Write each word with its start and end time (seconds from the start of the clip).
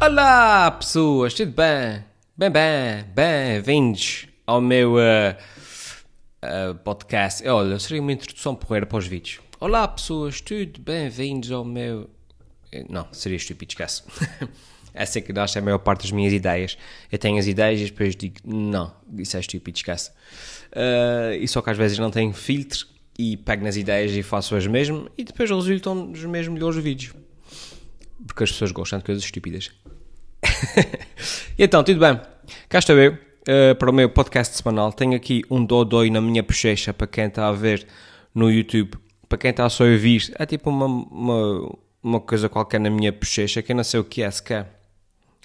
Olá, 0.00 0.70
pessoas, 0.72 1.32
tudo 1.32 1.52
bem? 1.52 2.04
Bem, 2.36 2.50
bem, 2.50 3.04
bem-vindos 3.14 4.26
ao 4.46 4.60
meu 4.60 4.96
uh, 4.96 5.34
uh, 6.44 6.74
podcast. 6.84 7.46
Olha, 7.48 7.78
seria 7.78 8.02
uma 8.02 8.12
introdução 8.12 8.54
porreira 8.54 8.84
para 8.84 8.98
os 8.98 9.06
vídeos. 9.06 9.40
Olá, 9.58 9.88
pessoas, 9.88 10.40
tudo 10.40 10.80
bem-vindos 10.80 11.50
ao 11.50 11.64
meu. 11.64 12.10
Eh, 12.70 12.84
Não, 12.90 13.08
seria 13.10 13.36
estúpido, 13.36 13.70
esquece. 13.70 14.02
Essa 14.92 15.18
é 15.18 15.22
que 15.22 15.38
acho 15.38 15.58
é 15.58 15.60
a 15.60 15.64
maior 15.64 15.78
parte 15.78 16.02
das 16.02 16.12
minhas 16.12 16.32
ideias. 16.32 16.76
Eu 17.10 17.18
tenho 17.18 17.38
as 17.38 17.46
ideias 17.46 17.80
e 17.80 17.84
depois 17.84 18.14
digo, 18.14 18.36
não, 18.44 18.94
isso 19.18 19.36
é 19.36 19.40
estúpido, 19.40 19.76
esquece. 19.78 20.10
Uh, 20.72 21.34
e 21.40 21.48
só 21.48 21.62
que 21.62 21.70
às 21.70 21.76
vezes 21.76 21.98
não 21.98 22.10
tenho 22.10 22.32
filtro 22.32 22.86
e 23.18 23.36
pego 23.38 23.64
nas 23.64 23.76
ideias 23.76 24.12
e 24.12 24.22
faço-as 24.22 24.66
mesmo 24.66 25.10
e 25.16 25.24
depois 25.24 25.50
resultam 25.50 26.12
dos 26.12 26.24
meus 26.26 26.48
melhores 26.48 26.76
vídeos. 26.82 27.14
Porque 28.26 28.44
as 28.44 28.52
pessoas 28.52 28.72
gostam 28.72 28.98
de 28.98 29.04
coisas 29.04 29.24
estúpidas. 29.24 29.70
então, 31.58 31.82
tudo 31.84 32.00
bem? 32.00 32.20
Cá 32.68 32.78
estou 32.78 32.96
eu 32.96 33.12
uh, 33.12 33.74
para 33.78 33.90
o 33.90 33.92
meu 33.92 34.08
podcast 34.08 34.56
semanal. 34.56 34.92
Tenho 34.92 35.14
aqui 35.14 35.42
um 35.50 35.64
dodói 35.64 36.10
na 36.10 36.20
minha 36.20 36.42
bochecha 36.42 36.92
para 36.92 37.06
quem 37.06 37.26
está 37.26 37.48
a 37.48 37.52
ver 37.52 37.86
no 38.34 38.50
YouTube. 38.50 38.98
Para 39.28 39.38
quem 39.38 39.50
está 39.50 39.68
só 39.68 39.84
a 39.84 39.88
ouvir, 39.88 40.32
é 40.38 40.46
tipo 40.46 40.70
uma, 40.70 40.86
uma, 40.86 41.78
uma 42.02 42.20
coisa 42.20 42.48
qualquer 42.48 42.80
na 42.80 42.90
minha 42.90 43.12
bochecha 43.12 43.62
que 43.62 43.72
eu 43.72 43.76
não 43.76 43.84
sei 43.84 44.00
o 44.00 44.04
que 44.04 44.22
é 44.22 44.30
sequer. 44.30 44.66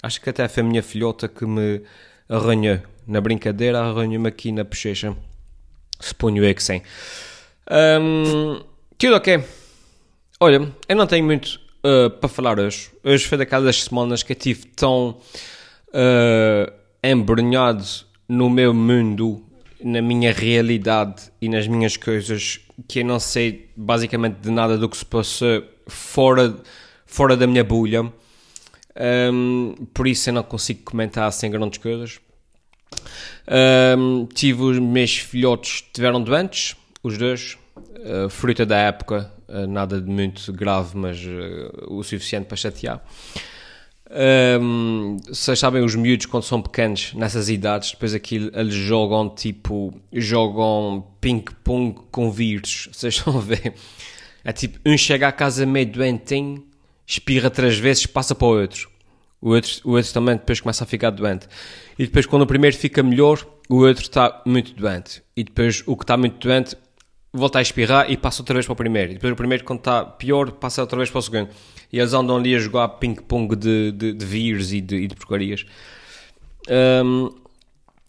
Acho 0.03 0.19
que 0.21 0.29
até 0.29 0.47
foi 0.47 0.63
a 0.63 0.65
minha 0.65 0.83
filhota 0.83 1.27
que 1.27 1.45
me 1.45 1.81
arranhou. 2.27 2.79
Na 3.07 3.19
brincadeira, 3.19 3.79
arranhou-me 3.79 4.27
aqui 4.27 4.51
na 4.51 4.63
bochecha. 4.63 5.15
Suponho 5.99 6.43
eu 6.43 6.55
que 6.55 6.63
sim. 6.63 6.81
Um, 7.69 8.61
tudo 8.97 9.15
ok. 9.15 9.43
Olha, 10.39 10.71
eu 10.87 10.95
não 10.95 11.05
tenho 11.05 11.25
muito 11.25 11.59
uh, 11.83 12.09
para 12.09 12.29
falar 12.29 12.59
hoje. 12.59 12.89
Hoje 13.03 13.25
foi 13.25 13.37
daquelas 13.37 13.83
semanas 13.83 14.23
que 14.23 14.31
eu 14.31 14.37
estive 14.37 14.65
tão 14.67 15.17
uh, 15.89 16.73
embrenhado 17.03 17.83
no 18.27 18.49
meu 18.49 18.73
mundo, 18.73 19.43
na 19.83 20.01
minha 20.01 20.31
realidade 20.31 21.31
e 21.41 21.49
nas 21.49 21.67
minhas 21.67 21.97
coisas 21.97 22.59
que 22.87 22.99
eu 22.99 23.05
não 23.05 23.19
sei 23.19 23.69
basicamente 23.75 24.37
de 24.37 24.51
nada 24.51 24.77
do 24.77 24.87
que 24.87 24.97
se 24.97 25.05
passou 25.05 25.63
fora, 25.87 26.55
fora 27.05 27.35
da 27.35 27.45
minha 27.45 27.63
bolha. 27.63 28.11
Um, 29.33 29.87
por 29.93 30.07
isso 30.07 30.29
eu 30.29 30.33
não 30.33 30.43
consigo 30.43 30.81
comentar 30.83 31.31
sem 31.31 31.49
grandes 31.49 31.77
coisas. 31.79 32.19
Um, 33.97 34.25
tive 34.27 34.61
os 34.63 34.79
meus 34.79 35.17
filhotes 35.17 35.83
tiveram 35.93 36.21
doentes, 36.21 36.75
os 37.01 37.17
dois, 37.17 37.57
uh, 37.75 38.29
fruta 38.29 38.65
da 38.65 38.77
época, 38.77 39.31
nada 39.67 40.01
de 40.01 40.09
muito 40.09 40.51
grave, 40.53 40.97
mas 40.97 41.17
uh, 41.19 41.93
o 41.93 42.03
suficiente 42.03 42.45
para 42.45 42.57
chatear. 42.57 43.03
Um, 44.61 45.17
vocês 45.25 45.57
sabem, 45.57 45.83
os 45.83 45.95
miúdos 45.95 46.25
quando 46.25 46.43
são 46.43 46.61
pequenos, 46.61 47.13
nessas 47.13 47.47
idades, 47.47 47.91
depois 47.91 48.13
aquilo, 48.13 48.51
eles 48.53 48.73
jogam 48.73 49.29
tipo, 49.29 49.93
jogam 50.11 51.07
ping-pong 51.21 51.95
com 52.11 52.29
vírus, 52.29 52.89
vocês 52.91 53.23
a 53.25 53.31
ver? 53.39 53.73
É 54.43 54.51
tipo, 54.51 54.79
um 54.85 54.97
chega 54.97 55.27
à 55.27 55.31
casa 55.31 55.65
meio 55.65 55.85
doentinho, 55.85 56.65
espirra 57.07 57.49
três 57.49 57.77
vezes, 57.77 58.05
passa 58.05 58.35
para 58.35 58.47
o 58.47 58.59
outro. 58.59 58.89
O 59.39 59.51
outro, 59.51 59.71
o 59.85 59.91
outro 59.91 60.13
também 60.13 60.35
depois 60.35 60.59
começa 60.59 60.83
a 60.83 60.87
ficar 60.87 61.09
doente. 61.09 61.47
E 61.97 62.05
depois, 62.05 62.25
quando 62.25 62.43
o 62.43 62.47
primeiro 62.47 62.75
fica 62.75 63.01
melhor, 63.01 63.45
o 63.69 63.77
outro 63.77 64.03
está 64.03 64.41
muito 64.45 64.73
doente. 64.73 65.23
E 65.35 65.43
depois, 65.43 65.83
o 65.87 65.95
que 65.95 66.03
está 66.03 66.15
muito 66.15 66.37
doente 66.37 66.75
volta 67.33 67.59
a 67.59 67.61
espirrar 67.61 68.09
e 68.11 68.17
passa 68.17 68.41
outra 68.41 68.53
vez 68.53 68.65
para 68.65 68.73
o 68.73 68.75
primeiro. 68.75 69.11
E 69.11 69.13
depois, 69.15 69.33
o 69.33 69.35
primeiro, 69.35 69.63
quando 69.63 69.79
está 69.79 70.03
pior, 70.05 70.51
passa 70.51 70.81
outra 70.81 70.97
vez 70.97 71.09
para 71.09 71.19
o 71.19 71.21
segundo. 71.21 71.49
E 71.91 71.99
eles 71.99 72.13
andam 72.13 72.37
ali 72.37 72.55
a 72.55 72.59
jogar 72.59 72.87
ping-pong 72.89 73.55
de, 73.55 73.91
de, 73.91 74.13
de 74.13 74.25
vírus 74.25 74.73
e 74.73 74.81
de, 74.81 74.95
e 74.95 75.07
de 75.07 75.15
porcarias. 75.15 75.65
Um, 76.69 77.29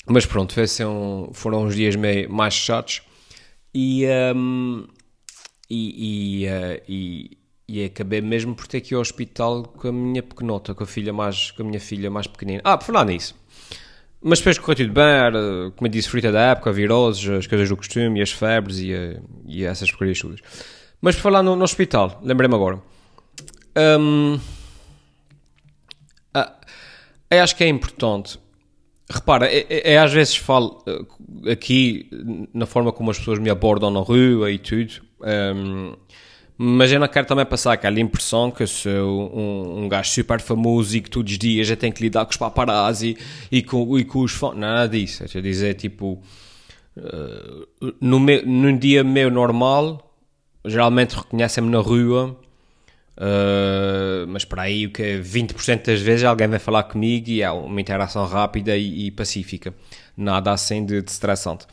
mas 0.07 0.27
pronto, 0.27 0.55
um, 0.87 1.31
foram 1.33 1.65
uns 1.65 1.75
dias 1.75 1.97
meio 1.97 2.31
mais 2.31 2.55
chatos. 2.55 3.03
E, 3.75 4.05
um, 4.35 4.87
e, 5.71 6.45
e, 6.45 6.47
uh, 6.47 6.83
e 6.89 7.39
e 7.73 7.87
acabei 7.87 8.21
mesmo 8.21 8.55
por 8.55 8.67
ter 8.67 8.83
que 8.83 8.93
ir 8.93 8.97
ao 8.97 9.01
hospital 9.01 9.63
com 9.63 9.89
a 9.89 9.93
minha 9.93 10.23
pequenota, 10.23 10.75
com 10.75 10.85
a 10.85 10.87
filha 10.87 11.11
mais, 11.11 11.51
com 11.53 11.63
a 11.63 11.65
minha 11.65 11.81
filha 11.81 12.11
mais 12.11 12.27
pequenina. 12.27 12.61
Ah, 12.63 12.77
por 12.77 12.85
falar 12.85 13.07
nisso. 13.07 13.35
Mas 14.23 14.39
depois 14.39 14.57
correu 14.59 14.77
tudo 14.77 14.93
bem, 14.93 15.73
como 15.77 15.87
eu 15.89 15.91
disse, 15.91 16.09
frita 16.09 16.31
da 16.31 16.53
época, 16.53 16.71
viroses, 16.71 17.29
as 17.29 17.47
coisas 17.47 17.69
do 17.69 17.77
costume, 17.77 18.23
as 18.23 18.31
febres 18.31 18.79
e, 18.79 18.93
e 19.47 19.65
essas 19.65 19.91
porcarias 19.91 20.21
todas. 20.21 20.41
Mas 21.01 21.17
por 21.17 21.23
falar 21.23 21.43
no, 21.43 21.57
no 21.57 21.65
hospital, 21.65 22.21
lembrei-me 22.23 22.55
agora. 22.55 22.81
Um, 23.77 24.39
ah, 26.33 26.57
acho 27.31 27.57
que 27.57 27.65
é 27.65 27.69
importante. 27.69 28.39
Repara, 29.11 29.47
é, 29.47 29.93
é, 29.93 29.99
às 29.99 30.13
vezes 30.13 30.37
falo 30.37 30.85
aqui 31.51 32.09
na 32.55 32.67
forma 32.67 32.93
como 32.93 33.11
as 33.11 33.19
pessoas 33.19 33.41
me 33.41 33.51
abordam 33.51 33.91
na 33.91 34.01
rua 34.01 34.51
e 34.51 34.59
tudo. 34.59 35.03
Um, 35.21 35.97
mas 36.57 36.93
eu 36.93 37.01
não 37.01 37.09
quero 37.09 37.27
também 37.27 37.45
passar 37.45 37.73
aquela 37.73 37.99
impressão 37.99 38.51
que 38.51 38.63
eu 38.63 38.67
sou 38.67 39.37
um, 39.37 39.85
um 39.85 39.89
gajo 39.89 40.11
super 40.11 40.41
famoso 40.41 40.97
e 40.97 41.01
que 41.01 41.11
todos 41.11 41.33
os 41.33 41.39
dias 41.39 41.67
já 41.67 41.77
tenho 41.77 41.93
que 41.93 42.03
lidar 42.03 42.25
com 42.25 42.31
os 42.31 42.37
paparazzi 42.37 43.17
e 43.51 43.63
com, 43.63 43.99
e 43.99 44.05
com 44.05 44.21
os 44.21 44.33
fãs. 44.33 44.57
Nada 44.57 44.89
disso. 44.89 45.25
É 45.25 45.41
dizer, 45.41 45.75
tipo, 45.75 46.23
uh, 46.97 47.93
no 48.01 48.21
meu, 48.21 48.47
num 48.47 48.77
dia 48.77 49.03
meu 49.03 49.31
normal, 49.31 50.15
geralmente 50.65 51.17
reconhecem-me 51.17 51.71
na 51.71 51.79
rua, 51.79 52.37
uh, 53.17 54.27
mas 54.29 54.45
para 54.45 54.63
aí 54.63 54.87
o 54.87 54.91
que 54.93 55.03
é 55.03 55.19
20% 55.19 55.87
das 55.87 56.01
vezes 56.01 56.25
alguém 56.25 56.49
vai 56.49 56.59
falar 56.59 56.85
comigo 56.85 57.29
e 57.31 57.43
é 57.43 57.51
uma 57.51 57.81
interação 57.81 58.27
rápida 58.27 58.77
e, 58.77 59.07
e 59.07 59.11
pacífica. 59.11 59.75
Nada 60.17 60.53
assim 60.53 60.85
de, 60.85 61.03
de 61.03 61.11
estressante. 61.11 61.67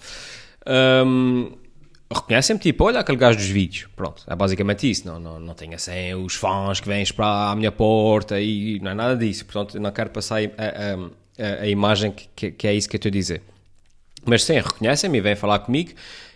Um, 0.65 1.51
reconhecem-me, 2.11 2.59
tipo, 2.59 2.83
olha 2.83 2.99
aquele 2.99 3.17
gajo 3.17 3.37
dos 3.37 3.47
vídeos. 3.47 3.87
Pronto, 3.95 4.23
é 4.27 4.35
basicamente 4.35 4.89
isso. 4.89 5.05
Não, 5.05 5.19
não, 5.19 5.39
não 5.39 5.53
tenho 5.53 5.75
assim 5.75 6.13
os 6.15 6.35
fãs 6.35 6.79
que 6.79 6.87
vêm 6.87 7.01
esperar 7.01 7.51
à 7.51 7.55
minha 7.55 7.71
porta 7.71 8.39
e 8.41 8.79
não 8.79 8.91
é 8.91 8.93
nada 8.93 9.15
disso. 9.15 9.45
Portanto, 9.45 9.79
não 9.79 9.91
quero 9.91 10.09
passar 10.09 10.39
a, 10.39 10.43
a, 10.43 11.49
a, 11.59 11.61
a 11.61 11.67
imagem 11.67 12.11
que, 12.11 12.51
que, 12.51 12.67
é 12.67 12.73
isso 12.73 12.89
que 12.89 12.95
eu 12.95 12.99
estou 12.99 13.09
a 13.09 13.13
dizer. 13.13 13.41
Mas 14.25 14.43
sim, 14.43 14.55
reconhecem-me 14.55 15.19
e 15.19 15.21
vêm 15.21 15.35
falar 15.35 15.59
comigo. 15.59 15.91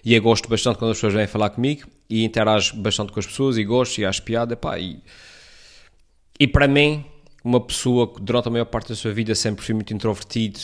E 0.06 0.14
eu 0.14 0.22
gosto 0.22 0.48
bastante 0.48 0.78
quando 0.78 0.92
as 0.92 0.98
pessoas 0.98 1.14
vêm 1.14 1.28
falar 1.28 1.50
comigo 1.50 1.88
e 2.10 2.24
interajo 2.24 2.76
bastante 2.78 3.12
com 3.12 3.20
as 3.20 3.26
pessoas 3.26 3.58
e 3.58 3.64
gosto 3.64 3.98
e 4.00 4.06
acho 4.06 4.22
piada. 4.22 4.56
Pá, 4.56 4.78
e, 4.78 5.00
e 6.40 6.48
para 6.48 6.68
mim, 6.68 7.04
uma 7.44 7.60
pessoa 7.60 8.14
que 8.14 8.22
durante 8.22 8.48
a 8.48 8.52
maior 8.52 8.66
parte 8.66 8.90
da 8.90 8.96
sua 8.96 9.12
vida 9.12 9.34
sempre 9.34 9.66
fui 9.66 9.74
muito 9.74 9.94
introvertido, 9.94 10.60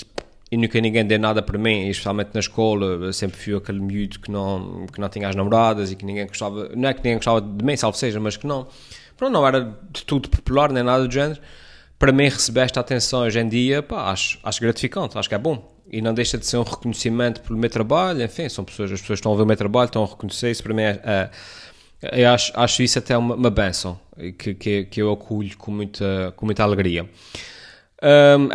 e 0.52 0.58
nunca 0.58 0.82
ninguém 0.82 1.06
deu 1.06 1.20
nada 1.20 1.42
para 1.42 1.58
mim, 1.58 1.88
especialmente 1.90 2.32
na 2.34 2.40
escola, 2.40 3.14
sempre 3.14 3.38
fui 3.38 3.56
aquele 3.56 3.80
miúdo 3.80 4.20
que 4.20 4.32
não, 4.32 4.88
que 4.92 5.00
não 5.00 5.08
tinha 5.08 5.28
as 5.30 5.36
namoradas 5.36 5.92
e 5.92 5.96
que 5.96 6.04
ninguém 6.04 6.26
gostava, 6.26 6.70
não 6.76 6.90
é 6.90 6.94
que 6.94 7.00
ninguém 7.00 7.16
gostava 7.16 7.42
de 7.42 7.64
mim, 7.64 7.76
salvo 7.78 7.98
seja, 7.98 8.20
mas 8.20 8.36
que 8.36 8.48
não, 8.48 8.68
pronto, 9.16 9.32
não 9.32 9.48
era 9.48 9.78
de 9.92 10.04
tudo 10.06 10.28
popular, 10.28 10.72
nem 10.72 10.84
nada 10.84 11.08
do 11.08 11.14
género. 11.14 11.40
Para 12.00 12.12
mim, 12.12 12.24
receber 12.24 12.62
esta 12.62 12.80
atenção 12.80 13.22
hoje 13.22 13.40
em 13.40 13.48
dia, 13.48 13.84
pá, 13.84 14.12
acho, 14.12 14.40
acho 14.42 14.62
gratificante, 14.62 15.18
acho 15.18 15.28
que 15.28 15.36
é 15.36 15.38
bom. 15.38 15.70
E 15.92 16.02
não 16.02 16.14
deixa 16.14 16.38
de 16.38 16.46
ser 16.46 16.58
um 16.58 16.64
reconhecimento 16.64 17.42
pelo 17.42 17.60
meu 17.60 17.70
trabalho, 17.70 18.24
enfim, 18.24 18.48
são 18.48 18.64
pessoas, 18.64 18.92
as 18.92 19.02
pessoas 19.02 19.20
estão 19.20 19.34
a 19.34 19.36
ver 19.36 19.44
o 19.44 19.46
meu 19.46 19.58
trabalho, 19.58 19.88
estão 19.88 20.04
a 20.04 20.08
reconhecer 20.08 20.50
isso, 20.50 20.64
para 20.64 20.74
mim 20.74 20.84
é, 20.84 21.02
é 21.04 21.30
eu 22.02 22.30
acho, 22.30 22.54
acho 22.56 22.82
isso 22.82 22.98
até 22.98 23.18
uma, 23.18 23.36
uma 23.36 23.50
benção, 23.50 24.00
que, 24.38 24.54
que, 24.54 24.86
que 24.86 25.02
eu 25.02 25.12
acolho 25.12 25.58
com 25.58 25.72
muita, 25.72 26.34
com 26.36 26.46
muita 26.46 26.64
alegria. 26.64 27.10
Um, 28.02 28.50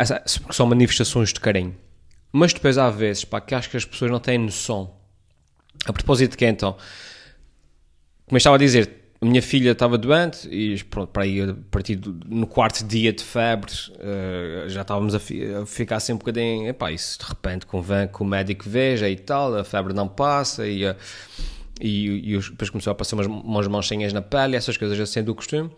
são 0.51 0.65
manifestações 0.65 1.31
de 1.31 1.39
carinho. 1.39 1.75
Mas 2.37 2.51
depois 2.51 2.77
há 2.77 2.89
vezes, 2.89 3.23
pá, 3.23 3.39
que 3.39 3.55
acho 3.55 3.69
que 3.69 3.77
as 3.77 3.85
pessoas 3.85 4.11
não 4.11 4.19
têm 4.19 4.37
noção. 4.37 4.93
A 5.85 5.93
propósito 5.93 6.31
de 6.31 6.37
que 6.37 6.45
então, 6.45 6.73
como 8.25 8.35
eu 8.35 8.37
estava 8.37 8.57
a 8.57 8.59
dizer, 8.59 8.89
a 9.21 9.25
minha 9.25 9.41
filha 9.41 9.71
estava 9.71 9.97
doente 9.97 10.45
e 10.49 10.83
pronto, 10.83 11.11
para 11.11 11.23
aí, 11.23 11.41
a 11.41 11.55
partir 11.71 11.95
do 11.95 12.11
no 12.25 12.45
quarto 12.45 12.83
dia 12.83 13.13
de 13.13 13.23
febre, 13.23 13.71
uh, 13.71 14.67
já 14.67 14.81
estávamos 14.81 15.15
a, 15.15 15.19
fi, 15.19 15.45
a, 15.53 15.65
ficar 15.65 15.95
assim 15.95 16.11
um 16.11 16.17
bocadinho, 16.17 16.67
epá, 16.67 16.91
isso 16.91 17.19
de 17.19 17.25
repente 17.25 17.65
convém 17.65 18.05
que 18.05 18.21
o 18.21 18.25
médico 18.25 18.65
veja 18.67 19.07
e 19.07 19.15
tal, 19.15 19.55
a 19.55 19.63
febre 19.63 19.93
não 19.93 20.09
passa 20.09 20.67
e, 20.67 20.85
uh, 20.85 20.93
e, 21.79 22.33
e, 22.33 22.37
depois 22.37 22.69
começou 22.69 22.91
a 22.91 22.95
passar 22.95 23.15
umas, 23.15 23.27
umas 23.27 23.67
manchinhas 23.69 24.11
na 24.11 24.21
pele, 24.21 24.57
essas 24.57 24.75
coisas 24.75 24.99
assim 24.99 25.23
do 25.23 25.33
costume. 25.33 25.71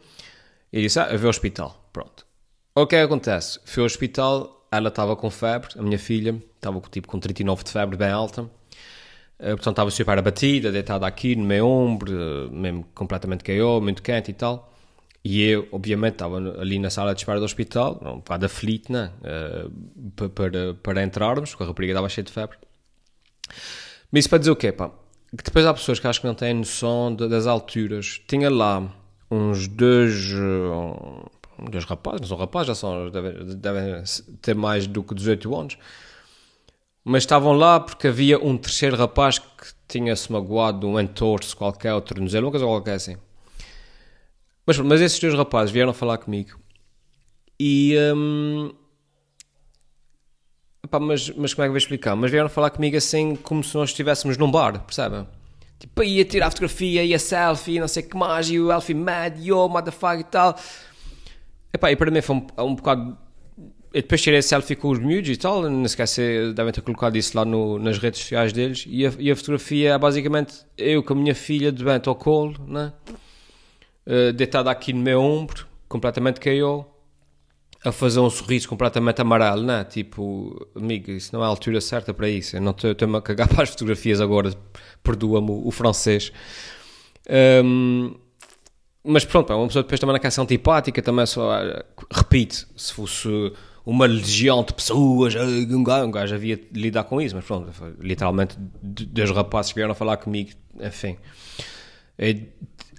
E 0.73 0.81
disse, 0.81 0.99
ah, 0.99 1.09
eu 1.11 1.19
vou 1.19 1.27
ao 1.27 1.29
hospital, 1.29 1.87
pronto. 1.93 2.25
O 2.73 2.87
que 2.87 2.95
é 2.95 3.03
acontece? 3.03 3.59
Fui 3.63 3.81
ao 3.81 3.85
hospital, 3.85 4.56
ela 4.71 4.89
estava 4.89 5.15
com 5.15 5.29
febre, 5.29 5.69
a 5.77 5.81
minha 5.81 5.99
filha, 5.99 6.41
estava 6.55 6.79
tipo 6.91 7.07
com 7.07 7.19
39 7.19 7.63
de 7.63 7.71
febre 7.71 7.97
bem 7.97 8.09
alta, 8.09 8.43
uh, 8.43 8.49
portanto 9.39 9.69
estava 9.69 9.91
super 9.91 10.17
abatida, 10.17 10.71
deitada 10.71 11.07
aqui 11.07 11.35
no 11.35 11.45
meu 11.45 11.67
ombro, 11.67 12.11
uh, 12.11 12.51
mesmo 12.51 12.85
completamente 12.93 13.43
caiu, 13.43 13.81
muito 13.81 14.01
quente 14.01 14.31
e 14.31 14.33
tal. 14.33 14.73
E 15.23 15.43
eu, 15.43 15.67
obviamente, 15.73 16.13
estava 16.13 16.37
ali 16.37 16.79
na 16.79 16.89
sala 16.89 17.13
de 17.13 17.19
espera 17.19 17.37
do 17.37 17.43
hospital, 17.43 17.99
um 18.01 18.17
bocado 18.17 18.45
aflito, 18.45 18.91
né? 18.93 19.11
Uh, 19.21 20.29
para, 20.29 20.73
para 20.75 21.03
entrarmos, 21.03 21.49
porque 21.49 21.63
a 21.63 21.67
rapariga 21.67 21.91
estava 21.91 22.07
cheia 22.07 22.23
de 22.23 22.31
febre. 22.31 22.57
Mas 24.09 24.19
isso 24.21 24.29
para 24.29 24.37
dizer 24.37 24.51
o 24.51 24.55
quê, 24.55 24.71
pá? 24.71 24.89
Que 25.35 25.43
depois 25.43 25.65
há 25.65 25.73
pessoas 25.73 25.99
que 25.99 26.07
acho 26.07 26.21
que 26.21 26.27
não 26.27 26.33
têm 26.33 26.53
noção 26.53 27.13
de, 27.13 27.27
das 27.27 27.45
alturas. 27.45 28.21
Tinha 28.25 28.49
lá 28.49 28.89
uns 29.29 29.67
dois, 29.67 30.31
dois 31.69 31.85
rapazes, 31.85 32.21
não 32.21 32.27
são 32.27 32.37
rapazes, 32.37 32.67
já 32.67 32.75
são, 32.75 33.09
devem, 33.09 33.57
devem 33.57 34.03
ter 34.41 34.55
mais 34.55 34.87
do 34.87 35.03
que 35.03 35.15
18 35.15 35.55
anos. 35.55 35.77
Mas 37.03 37.23
estavam 37.23 37.53
lá 37.53 37.79
porque 37.79 38.07
havia 38.07 38.37
um 38.37 38.57
terceiro 38.57 38.95
rapaz 38.97 39.39
que 39.39 39.47
tinha-se 39.87 40.31
magoado 40.31 40.87
um 40.87 40.99
entorse 40.99 41.55
qualquer, 41.55 41.93
outro 41.93 42.15
tornozelo, 42.15 42.47
uma 42.47 42.51
coisa 42.51 42.65
qualquer 42.65 42.95
assim. 42.95 43.17
Mas, 44.65 44.77
mas 44.79 44.99
esses 44.99 45.19
dois 45.19 45.33
rapazes 45.33 45.71
vieram 45.71 45.93
falar 45.93 46.17
comigo 46.17 46.59
e. 47.59 47.95
Hum, 48.15 48.71
mas, 50.99 51.29
mas 51.31 51.53
como 51.53 51.63
é 51.63 51.67
que 51.67 51.69
vou 51.69 51.77
explicar? 51.77 52.15
Mas 52.15 52.31
vieram 52.31 52.49
falar 52.49 52.69
comigo 52.69 52.95
assim 52.95 53.35
como 53.35 53.63
se 53.63 53.75
nós 53.75 53.89
estivéssemos 53.89 54.37
num 54.37 54.49
bar, 54.49 54.79
percebem? 54.85 55.27
Tipo, 55.79 56.03
ia 56.03 56.25
tirar 56.25 56.47
a 56.47 56.49
fotografia, 56.49 57.03
ia 57.03 57.19
selfie, 57.19 57.79
não 57.79 57.87
sei 57.87 58.03
que 58.03 58.15
mais, 58.15 58.49
e 58.49 58.59
o 58.59 58.71
Elfie 58.71 58.95
mad, 58.95 59.37
yo, 59.39 59.67
motherfucker 59.69 60.21
e 60.21 60.23
tal. 60.23 60.57
Epá, 61.73 61.91
e 61.91 61.95
para 61.95 62.11
mim 62.11 62.21
foi 62.21 62.35
um, 62.35 62.47
um 62.59 62.75
bocado. 62.75 63.17
Eu 63.93 64.01
depois 64.01 64.21
tirei 64.21 64.41
selfie 64.41 64.75
com 64.75 64.89
os 64.89 64.99
miúdos 64.99 65.29
e 65.29 65.37
tal, 65.37 65.61
não 65.61 65.83
esquece, 65.83 66.53
devem 66.53 66.71
ter 66.71 66.81
colocado 66.81 67.15
isso 67.15 67.35
lá 67.35 67.45
no, 67.45 67.79
nas 67.79 67.97
redes 67.97 68.19
sociais 68.21 68.53
deles. 68.53 68.85
E 68.87 69.05
a, 69.05 69.13
e 69.17 69.31
a 69.31 69.35
fotografia 69.35 69.93
é 69.93 69.97
basicamente 69.97 70.65
eu 70.77 71.01
com 71.01 71.13
a 71.13 71.15
minha 71.15 71.33
filha 71.33 71.71
de 71.71 71.83
vento 71.83 72.09
ao 72.09 72.15
colo, 72.15 72.55
né? 72.67 72.93
Uh, 74.05 74.31
deitada 74.33 74.69
aqui 74.69 74.93
no 74.93 75.01
meu 75.01 75.19
ombro, 75.21 75.65
completamente 75.87 76.39
KO, 76.39 76.85
a 77.83 77.91
fazer 77.91 78.19
um 78.19 78.29
sorriso 78.29 78.67
completamente 78.67 79.21
amarelo, 79.21 79.63
né? 79.63 79.83
Tipo, 79.83 80.67
amigo, 80.75 81.11
isso 81.11 81.33
não 81.33 81.41
é 81.41 81.45
a 81.45 81.49
altura 81.49 81.79
certa 81.81 82.13
para 82.13 82.29
isso. 82.29 82.57
Eu 82.57 82.61
não 82.61 82.71
estou-me 82.71 83.17
a 83.17 83.21
cagar 83.21 83.47
para 83.49 83.63
as 83.63 83.69
fotografias 83.69 84.21
agora, 84.21 84.53
perdoa-me 85.03 85.51
o, 85.51 85.67
o 85.67 85.71
francês. 85.71 86.31
Um, 87.63 88.15
mas 89.07 89.23
pronto, 89.23 89.53
uma 89.53 89.67
pessoa 89.67 89.83
depois 89.83 89.99
também 89.99 90.13
na 90.13 90.19
canção 90.19 90.43
antipática, 90.43 91.01
também 91.01 91.25
só 91.25 91.49
repite, 92.11 92.67
se 92.75 92.91
fosse 92.91 93.29
uma 93.85 94.05
legião 94.05 94.61
de 94.65 94.73
pessoas, 94.73 95.33
um 95.33 95.81
gajo, 95.81 96.05
um 96.05 96.11
gajo 96.11 96.35
havia 96.35 96.57
de 96.57 96.77
lidar 96.77 97.05
com 97.05 97.21
isso, 97.21 97.33
mas 97.33 97.45
pronto, 97.45 97.71
literalmente 98.01 98.57
dois 98.83 99.31
rapazes 99.31 99.71
vieram 99.71 99.93
a 99.93 99.95
falar 99.95 100.17
comigo, 100.17 100.51
enfim. 100.81 101.15
É, 102.17 102.35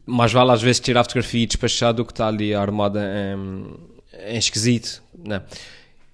mais 0.07 0.33
vale 0.33 0.51
às 0.51 0.63
vezes 0.63 0.81
tirar 0.81 1.03
a 1.03 1.05
fotografia 1.05 1.43
e 1.43 1.47
despachar 1.47 1.93
do 1.93 2.07
que 2.07 2.13
está 2.13 2.29
ali 2.29 2.55
armada 2.55 3.03
em, 3.05 4.35
em 4.35 4.39
esquisito, 4.39 5.03
né? 5.15 5.43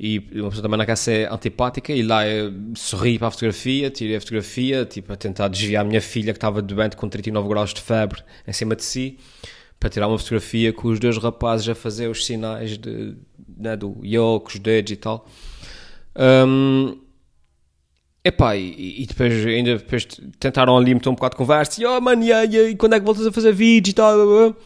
E 0.01 0.19
uma 0.19 0.49
pessoa 0.49 0.63
também 0.63 0.77
não 0.77 0.85
quer 0.85 0.97
ser 0.97 1.33
antipática 1.33 1.93
e 1.93 2.03
lá 2.03 2.27
eu 2.27 2.53
sorri 2.75 3.17
para 3.17 3.29
a 3.29 3.31
fotografia, 3.31 3.89
tirei 3.91 4.17
a 4.17 4.21
fotografia, 4.21 4.85
tipo, 4.85 5.13
a 5.13 5.17
tentar 5.17 5.47
desviar 5.47 5.85
a 5.85 5.89
minha 5.89 6.01
filha 6.01 6.33
que 6.33 6.37
estava 6.37 6.61
doente 6.61 6.97
com 6.97 7.09
39 7.09 7.49
graus 7.49 7.73
de 7.73 7.81
febre 7.81 8.25
em 8.45 8.53
cima 8.53 8.75
de 8.75 8.83
si 8.83 9.19
para 9.85 9.91
tirar 9.91 10.09
uma 10.09 10.17
fotografia 10.17 10.73
com 10.73 10.89
os 10.89 10.99
dois 10.99 11.19
rapazes 11.19 11.69
a 11.69 11.75
fazer 11.75 12.09
os 12.09 12.25
sinais 12.25 12.79
de, 12.79 13.19
né, 13.55 13.77
do 13.77 14.01
yo, 14.03 14.41
com 14.41 14.49
os 14.49 14.59
dedos 14.59 14.93
e 14.93 14.97
tal. 14.97 15.29
Um, 16.17 16.97
epá, 18.25 18.57
e, 18.57 19.03
e 19.03 19.07
depois 19.07 19.45
ainda 19.45 19.77
depois 19.77 20.07
tentaram 20.41 20.75
ali 20.75 20.95
meter 20.95 21.11
um 21.11 21.15
bocado 21.15 21.35
de 21.35 21.37
conversa 21.37 21.83
e 21.83 21.85
oh 21.85 22.01
mano, 22.01 22.25
e, 22.25 22.75
quando 22.77 22.95
é 22.95 22.99
que 22.99 23.05
voltas 23.05 23.27
a 23.27 23.33
fazer 23.33 23.53
vídeos 23.53 23.93
e 23.93 23.95
tal? 23.95 24.57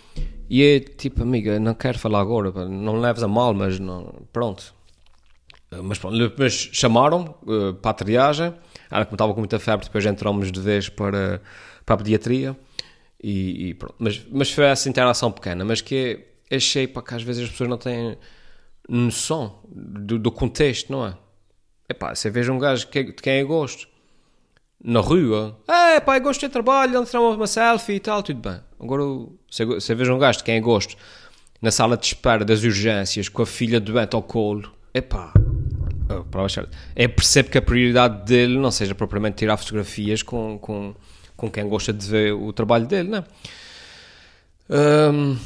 E 0.48 0.62
é 0.62 0.78
tipo, 0.78 1.20
amiga, 1.20 1.58
não 1.58 1.74
quero 1.74 1.98
falar 1.98 2.20
agora, 2.20 2.52
não 2.68 3.00
leves 3.00 3.24
a 3.24 3.26
mal, 3.26 3.52
mas 3.52 3.80
não, 3.80 4.22
pronto. 4.32 4.72
Mas 5.82 5.98
pronto, 5.98 6.16
depois 6.16 6.70
chamaram 6.72 7.34
uh, 7.42 7.74
para 7.74 7.90
a 7.90 7.94
triagem, 7.94 8.54
ela 8.88 9.04
como 9.04 9.16
estava 9.16 9.34
com 9.34 9.40
muita 9.40 9.58
febre, 9.58 9.84
depois 9.84 10.06
entramos 10.06 10.52
de 10.52 10.60
vez 10.60 10.88
para, 10.88 11.42
para 11.84 11.96
a 11.96 11.98
pediatria. 11.98 12.56
E, 13.22 13.68
e 13.68 13.74
pronto. 13.74 13.96
Mas, 13.98 14.24
mas 14.30 14.50
foi 14.50 14.64
essa 14.64 14.88
interação 14.88 15.30
pequena, 15.32 15.64
mas 15.64 15.80
que 15.80 16.24
achei 16.50 16.86
para 16.86 17.02
que 17.02 17.14
às 17.14 17.22
vezes 17.22 17.44
as 17.44 17.50
pessoas 17.50 17.68
não 17.68 17.78
têm 17.78 18.16
noção 18.88 19.60
do, 19.68 20.18
do 20.18 20.30
contexto, 20.30 20.90
não 20.90 21.06
é? 21.06 21.16
Epá, 21.88 22.14
você 22.14 22.30
veja 22.30 22.52
um 22.52 22.58
gajo 22.58 22.86
que, 22.88 23.02
de 23.02 23.14
quem 23.14 23.34
é 23.34 23.44
gosto 23.44 23.88
na 24.82 25.00
rua, 25.00 25.58
é 25.68 25.98
pá, 26.00 26.16
eu 26.16 26.22
gosto 26.22 26.40
de 26.40 26.48
trabalho, 26.48 26.96
ele 26.96 27.06
tirar 27.06 27.20
uma 27.20 27.46
selfie 27.46 27.94
e 27.94 28.00
tal, 28.00 28.22
tudo 28.22 28.40
bem. 28.40 28.60
Agora, 28.78 29.02
você, 29.50 29.64
você 29.64 29.94
veja 29.94 30.14
um 30.14 30.18
gajo 30.18 30.38
de 30.38 30.44
quem 30.44 30.56
é 30.56 30.60
gosto 30.60 30.96
na 31.60 31.70
sala 31.70 31.96
de 31.96 32.06
espera 32.06 32.44
das 32.44 32.62
urgências 32.62 33.28
com 33.28 33.42
a 33.42 33.46
filha 33.46 33.80
doente 33.80 34.14
ao 34.14 34.22
colo, 34.22 34.72
epá, 34.94 35.32
é 36.94 37.08
percebo 37.08 37.50
que 37.50 37.58
a 37.58 37.62
prioridade 37.62 38.24
dele 38.24 38.58
não 38.58 38.70
seja 38.70 38.94
propriamente 38.94 39.36
tirar 39.36 39.56
fotografias 39.56 40.22
com, 40.22 40.58
com 40.58 40.94
com 41.38 41.48
quem 41.48 41.66
gosta 41.68 41.92
de 41.92 42.06
ver 42.06 42.34
o 42.34 42.52
trabalho 42.52 42.86
dele, 42.86 43.08
não 43.08 43.18
é? 43.18 43.24
Um, 45.10 45.38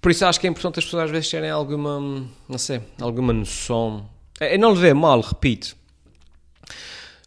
por 0.00 0.10
isso 0.10 0.24
acho 0.26 0.38
que 0.38 0.46
é 0.46 0.50
importante 0.50 0.78
as 0.78 0.84
pessoas 0.84 1.04
às 1.04 1.10
vezes 1.10 1.30
terem 1.30 1.50
alguma, 1.50 1.98
não 2.46 2.58
sei, 2.58 2.82
alguma 3.00 3.32
noção. 3.32 4.08
É, 4.38 4.54
é 4.54 4.58
não 4.58 4.74
lhe 4.74 4.92
mal, 4.92 5.20
repito. 5.22 5.74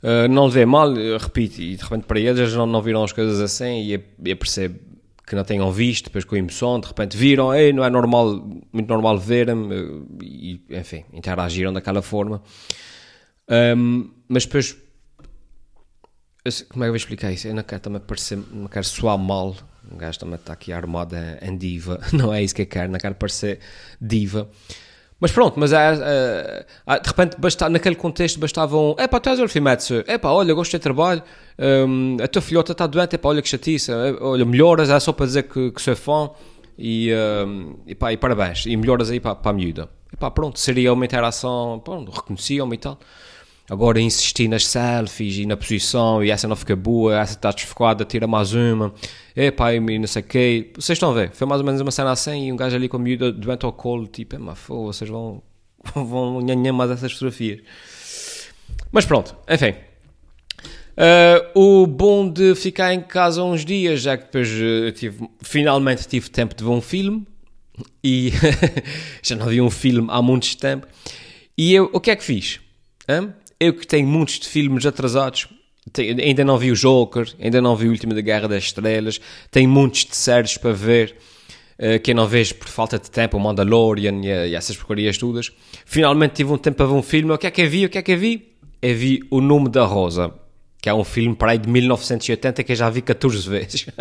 Uh, 0.03 0.27
não 0.29 0.47
lhe 0.47 0.63
mal, 0.63 0.93
repito, 0.93 1.59
e 1.59 1.75
de 1.75 1.83
repente 1.83 2.05
para 2.05 2.19
eles 2.19 2.39
eles 2.39 2.53
não, 2.53 2.67
não 2.67 2.83
viram 2.83 3.03
as 3.03 3.11
coisas 3.11 3.41
assim 3.41 3.81
e 3.81 3.93
eu, 3.93 4.03
eu 4.23 4.37
percebo 4.37 4.79
que 5.25 5.35
não 5.35 5.43
tenham 5.43 5.71
visto, 5.71 6.05
depois 6.05 6.23
com 6.23 6.35
emoção, 6.35 6.79
de 6.79 6.87
repente 6.87 7.17
viram, 7.17 7.53
Ei, 7.53 7.73
não 7.73 7.83
é 7.83 7.89
normal, 7.89 8.47
muito 8.71 8.87
normal 8.87 9.17
verem-me, 9.17 10.05
e 10.21 10.61
enfim, 10.69 11.03
interagiram 11.11 11.73
daquela 11.73 12.01
forma. 12.01 12.41
Um, 13.75 14.09
mas 14.29 14.45
depois 14.45 14.77
como 16.69 16.83
é 16.83 16.85
que 16.85 16.89
eu 16.89 16.91
vou 16.91 16.95
explicar 16.95 17.31
isso? 17.31 17.47
Eu 17.47 17.55
não 17.55 17.63
quero 17.63 17.81
também 17.81 18.01
parecer, 18.01 18.39
não 18.51 18.67
quero 18.67 18.85
soar 18.85 19.17
mal. 19.17 19.55
Um 19.91 19.97
gajo 19.97 20.19
também 20.19 20.35
está 20.35 20.53
aqui 20.53 20.73
armado 20.73 21.15
em 21.41 21.57
diva. 21.57 21.99
Não 22.11 22.33
é 22.33 22.43
isso 22.43 22.53
que 22.53 22.63
eu 22.63 22.65
quero, 22.65 22.91
não 22.91 22.99
quero 22.99 23.15
parecer 23.15 23.59
diva. 24.01 24.49
Mas 25.19 25.31
pronto, 25.31 25.59
mas 25.59 25.73
é, 25.73 25.77
é, 25.77 26.65
é, 26.85 26.99
de 26.99 27.07
repente 27.07 27.37
basta, 27.39 27.67
naquele 27.69 27.95
contexto 27.95 28.39
bastavam, 28.39 28.95
é 28.99 29.07
pá, 29.07 29.19
tu 29.19 29.29
és 29.29 29.39
Orfimetsu, 29.39 30.03
é 30.05 30.15
pá, 30.15 30.29
olha, 30.29 30.53
gosto 30.53 30.71
de 30.73 30.79
trabalho, 30.79 31.23
um, 31.57 32.17
a 32.21 32.27
tua 32.27 32.41
filhota 32.41 32.71
está 32.71 32.85
doente, 32.85 33.15
é 33.15 33.17
pá, 33.17 33.29
olha 33.29 33.41
que 33.41 33.49
chatice, 33.49 33.91
é, 33.91 33.95
olha, 34.21 34.45
melhoras, 34.45 34.91
é 34.91 34.99
só 34.99 35.11
para 35.11 35.25
dizer 35.25 35.43
que, 35.43 35.71
que 35.71 35.81
sou 35.81 35.95
fã 35.95 36.29
e, 36.77 37.11
um, 37.47 37.77
e 37.87 37.95
pá, 37.95 38.13
e 38.13 38.17
parabéns, 38.17 38.67
e 38.67 38.77
melhoras 38.77 39.09
aí 39.09 39.19
para, 39.19 39.33
para 39.33 39.49
a 39.49 39.53
miúda. 39.53 39.89
E 40.13 40.15
pá, 40.15 40.29
pronto, 40.29 40.59
seria 40.59 40.93
uma 40.93 41.03
interação, 41.03 41.81
pronto, 41.83 42.11
reconheciam-me 42.11 42.75
e 42.75 42.77
tal. 42.77 42.99
Agora 43.69 43.99
insistir 43.99 44.47
nas 44.47 44.65
selfies 44.65 45.39
e 45.39 45.45
na 45.45 45.57
posição 45.57 46.23
e 46.23 46.31
essa 46.31 46.47
não 46.47 46.55
fica 46.55 46.73
boa, 46.73 47.19
essa 47.19 47.33
está 47.33 47.51
desfocada, 47.51 48.05
tira 48.05 48.25
mais 48.25 48.53
uma. 48.53 48.93
Epá, 49.35 49.73
e 49.73 49.99
não 49.99 50.07
sei 50.07 50.21
o 50.21 50.25
quê. 50.25 50.71
Vocês 50.73 50.95
estão 50.95 51.11
a 51.11 51.13
ver? 51.13 51.31
Foi 51.31 51.45
mais 51.45 51.59
ou 51.59 51.65
menos 51.65 51.81
uma 51.81 51.91
cena 51.91 52.11
assim 52.11 52.47
e 52.47 52.53
um 52.53 52.55
gajo 52.55 52.77
ali 52.77 52.87
com 52.87 52.95
a 52.95 52.99
miúda 52.99 53.29
doente 53.29 53.65
ao 53.65 53.73
colo, 53.73 54.07
tipo, 54.07 54.35
é 54.35 54.39
mas 54.39 54.57
vocês 54.67 55.09
vão, 55.09 55.43
vão 55.93 56.39
nhanhar 56.39 56.73
mais 56.73 56.91
essas 56.91 57.11
fotografias. 57.11 57.59
Mas 58.89 59.05
pronto, 59.05 59.35
enfim. 59.49 59.75
Uh, 60.97 61.83
o 61.83 61.85
bom 61.85 62.27
de 62.27 62.55
ficar 62.55 62.93
em 62.93 63.01
casa 63.01 63.43
uns 63.43 63.65
dias, 63.65 64.01
já 64.01 64.17
que 64.17 64.23
depois 64.23 64.49
uh, 64.49 64.91
tive, 64.93 65.29
finalmente 65.43 66.07
tive 66.07 66.29
tempo 66.29 66.55
de 66.55 66.63
ver 66.63 66.69
um 66.71 66.81
filme 66.81 67.27
e 68.03 68.31
já 69.21 69.35
não 69.35 69.45
vi 69.45 69.61
um 69.61 69.69
filme 69.69 70.07
há 70.09 70.21
muito 70.21 70.57
tempo. 70.57 70.87
E 71.57 71.73
eu, 71.73 71.89
o 71.93 71.99
que 71.99 72.11
é 72.11 72.15
que 72.15 72.23
fiz? 72.23 72.61
Hã? 73.07 73.33
Eu 73.59 73.73
que 73.73 73.87
tenho 73.87 74.07
muitos 74.07 74.39
de 74.39 74.47
filmes 74.47 74.85
atrasados, 74.85 75.47
tenho, 75.91 76.19
ainda 76.21 76.43
não 76.43 76.57
vi 76.57 76.71
o 76.71 76.75
Joker, 76.75 77.27
ainda 77.39 77.61
não 77.61 77.75
vi 77.75 77.87
o 77.87 77.91
Último 77.91 78.13
da 78.13 78.21
Guerra 78.21 78.47
das 78.47 78.65
Estrelas, 78.65 79.19
tenho 79.51 79.69
muitos 79.69 80.05
de 80.05 80.15
séries 80.15 80.57
para 80.57 80.73
ver, 80.73 81.15
uh, 81.79 81.99
que 81.99 82.11
eu 82.11 82.15
não 82.15 82.27
vejo 82.27 82.55
por 82.55 82.67
falta 82.67 82.99
de 82.99 83.09
tempo, 83.09 83.37
o 83.37 83.39
Mandalorian 83.39 84.21
e, 84.21 84.27
e, 84.27 84.55
essas 84.55 84.75
porcarias 84.75 85.17
todas. 85.17 85.51
Finalmente 85.85 86.35
tive 86.35 86.51
um 86.51 86.57
tempo 86.57 86.77
para 86.77 86.85
ver 86.87 86.93
um 86.93 87.03
filme, 87.03 87.31
o 87.31 87.37
que 87.37 87.47
é 87.47 87.51
que 87.51 87.61
eu 87.61 87.69
vi? 87.69 87.85
O 87.85 87.89
que 87.89 87.97
é 87.97 88.01
que 88.01 88.11
eu 88.11 88.17
vi? 88.17 88.53
Eu 88.81 88.95
vi 88.95 89.23
O 89.31 89.41
Nome 89.41 89.69
da 89.69 89.85
Rosa, 89.85 90.33
que 90.81 90.89
é 90.89 90.93
um 90.93 91.03
filme 91.03 91.35
para 91.35 91.51
aí 91.53 91.57
de 91.57 91.67
1980 91.67 92.63
que 92.63 92.71
eu 92.71 92.75
já 92.75 92.89
vi 92.89 93.01
14 93.01 93.49
vezes. 93.49 93.87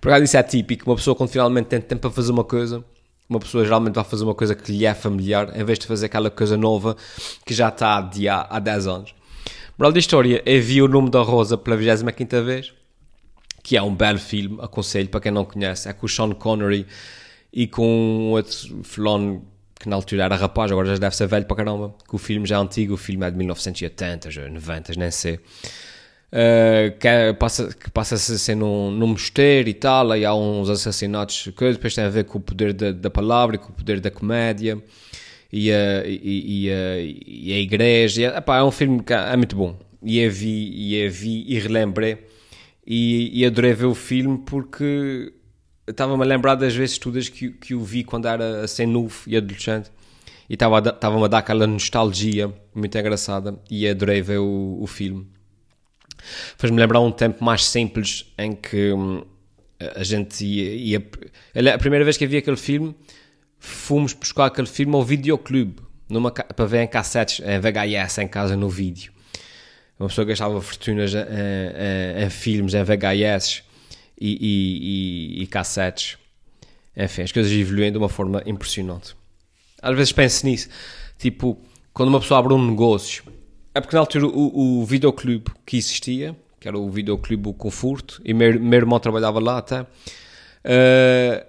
por 0.00 0.08
causa 0.08 0.22
disso 0.22 0.36
é 0.36 0.42
típico, 0.42 0.90
uma 0.90 0.96
pessoa 0.96 1.14
quando 1.14 1.30
finalmente 1.30 1.66
tem 1.66 1.80
tempo 1.80 2.00
para 2.00 2.10
fazer 2.10 2.32
uma 2.32 2.44
coisa 2.44 2.84
uma 3.30 3.38
pessoa 3.38 3.62
geralmente 3.62 3.94
vai 3.94 4.02
fazer 4.02 4.24
uma 4.24 4.34
coisa 4.34 4.56
que 4.56 4.72
lhe 4.72 4.84
é 4.84 4.92
familiar, 4.92 5.56
em 5.56 5.64
vez 5.64 5.78
de 5.78 5.86
fazer 5.86 6.06
aquela 6.06 6.30
coisa 6.30 6.56
nova 6.56 6.96
que 7.46 7.54
já 7.54 7.68
está 7.68 7.90
a 7.90 7.98
adiar 7.98 8.48
há 8.50 8.58
10 8.58 8.86
anos. 8.88 9.14
Moral 9.78 9.92
da 9.92 10.00
história, 10.00 10.42
eu 10.44 10.60
vi 10.60 10.82
o 10.82 10.88
nome 10.88 11.08
da 11.10 11.20
Rosa 11.20 11.56
pela 11.56 11.76
25 11.76 12.42
vez, 12.42 12.72
que 13.62 13.76
é 13.76 13.82
um 13.82 13.94
belo 13.94 14.18
filme, 14.18 14.58
aconselho 14.60 15.08
para 15.08 15.20
quem 15.20 15.30
não 15.30 15.44
conhece, 15.44 15.88
é 15.88 15.92
com 15.92 16.06
o 16.06 16.08
Sean 16.08 16.32
Connery 16.32 16.84
e 17.52 17.68
com 17.68 18.30
outro 18.32 18.82
fulano 18.82 19.46
que 19.78 19.88
na 19.88 19.94
altura 19.96 20.24
era 20.24 20.36
rapaz, 20.36 20.70
agora 20.72 20.88
já 20.88 20.96
deve 20.96 21.16
ser 21.16 21.28
velho 21.28 21.46
para 21.46 21.56
caramba, 21.56 21.94
que 22.06 22.14
o 22.14 22.18
filme 22.18 22.46
já 22.46 22.56
é 22.56 22.58
antigo, 22.58 22.94
o 22.94 22.96
filme 22.98 23.24
é 23.24 23.30
de 23.30 23.36
1980, 23.38 24.28
90, 24.50 24.92
nem 24.96 25.10
sei 25.10 25.38
uh, 26.32 26.98
que, 26.98 27.08
é, 27.08 27.32
passa, 27.32 27.68
que 27.74 27.90
passa-se 27.90 28.32
assim 28.32 28.54
num, 28.54 28.90
num 28.90 29.08
mosteiro 29.08 29.68
e 29.68 29.74
tal, 29.74 30.12
aí 30.12 30.24
há 30.24 30.34
uns 30.34 30.68
assassinatos, 30.70 31.50
que 31.56 31.72
depois 31.72 31.94
tem 31.94 32.04
a 32.04 32.08
ver 32.08 32.24
com 32.24 32.38
o 32.38 32.40
poder 32.40 32.72
da, 32.72 32.92
da 32.92 33.10
palavra 33.10 33.56
e 33.56 33.58
com 33.58 33.70
o 33.70 33.74
poder 33.74 34.00
da 34.00 34.10
comédia 34.10 34.82
e 35.52 35.72
a, 35.72 36.06
e, 36.06 36.66
e 36.66 36.70
a, 36.70 36.98
e 36.98 37.52
a 37.52 37.58
igreja. 37.58 38.34
Epá, 38.36 38.58
é 38.58 38.62
um 38.62 38.70
filme 38.70 39.02
que 39.02 39.12
é, 39.12 39.36
muito 39.36 39.56
bom. 39.56 39.78
E 40.02 40.18
eu 40.18 40.30
vi, 40.30 40.70
e, 40.72 40.96
eu 40.96 41.10
vi 41.10 41.44
e 41.46 41.58
relembrei 41.58 42.18
e, 42.86 43.40
e 43.40 43.44
adorei 43.44 43.74
ver 43.74 43.86
o 43.86 43.94
filme 43.94 44.38
porque 44.38 45.32
estava-me 45.86 46.22
a 46.22 46.26
lembrar 46.26 46.54
das 46.54 46.74
vezes 46.74 46.98
todas 46.98 47.28
que, 47.28 47.50
que 47.50 47.74
eu 47.74 47.80
vi 47.80 48.04
quando 48.04 48.26
era 48.26 48.66
sem 48.66 48.86
novo 48.86 49.22
e 49.26 49.36
adolescente. 49.36 49.90
E 50.48 50.54
estava-me 50.54 51.24
a 51.24 51.28
dar 51.28 51.38
aquela 51.38 51.64
nostalgia 51.66 52.52
muito 52.74 52.98
engraçada 52.98 53.56
e 53.70 53.86
adorei 53.86 54.20
ver 54.20 54.38
o, 54.38 54.78
o 54.80 54.86
filme. 54.86 55.28
Fez-me 56.58 56.78
lembrar 56.78 57.00
um 57.00 57.10
tempo 57.12 57.44
mais 57.44 57.64
simples 57.64 58.32
em 58.38 58.52
que 58.52 58.92
hum, 58.92 59.24
a 59.96 60.02
gente 60.02 60.44
ia, 60.44 60.98
ia, 60.98 61.74
A 61.74 61.78
primeira 61.78 62.04
vez 62.04 62.16
que 62.16 62.26
vi 62.26 62.36
aquele 62.36 62.56
filme, 62.56 62.94
fomos 63.58 64.12
buscar 64.12 64.46
aquele 64.46 64.66
filme 64.66 64.94
ao 64.94 65.02
videoclube 65.02 65.82
numa, 66.08 66.30
para 66.30 66.66
ver 66.66 66.82
em 66.82 66.88
cassetes, 66.88 67.40
em 67.40 67.58
VHS, 67.58 68.18
em 68.18 68.28
casa, 68.28 68.56
no 68.56 68.68
vídeo. 68.68 69.12
Uma 69.98 70.08
pessoa 70.08 70.24
gastava 70.24 70.60
fortunas 70.60 71.14
em, 71.14 71.18
em, 71.18 72.24
em 72.24 72.30
filmes, 72.30 72.74
em 72.74 72.82
VHS 72.82 73.62
e, 74.18 74.30
e, 74.30 75.40
e, 75.40 75.42
e 75.42 75.46
cassetes. 75.46 76.18
Enfim, 76.96 77.22
as 77.22 77.32
coisas 77.32 77.52
evoluem 77.52 77.92
de 77.92 77.98
uma 77.98 78.08
forma 78.08 78.42
impressionante. 78.46 79.14
Às 79.80 79.96
vezes 79.96 80.12
penso 80.12 80.46
nisso. 80.46 80.68
Tipo, 81.18 81.58
quando 81.92 82.08
uma 82.08 82.20
pessoa 82.20 82.40
abre 82.40 82.52
um 82.52 82.70
negócio, 82.70 83.24
é 83.74 83.80
porque 83.80 83.94
na 83.94 84.00
altura 84.00 84.26
o, 84.26 84.80
o 84.80 84.84
videoclube 84.84 85.50
que 85.64 85.76
existia, 85.76 86.36
que 86.58 86.68
era 86.68 86.78
o 86.78 86.90
videoclube 86.90 87.48
o 87.48 87.54
Conforto, 87.54 88.20
e 88.24 88.34
meu, 88.34 88.58
meu 88.60 88.78
irmão 88.78 88.98
trabalhava 88.98 89.40
lá 89.40 89.58
até, 89.58 89.82
uh, 89.82 91.46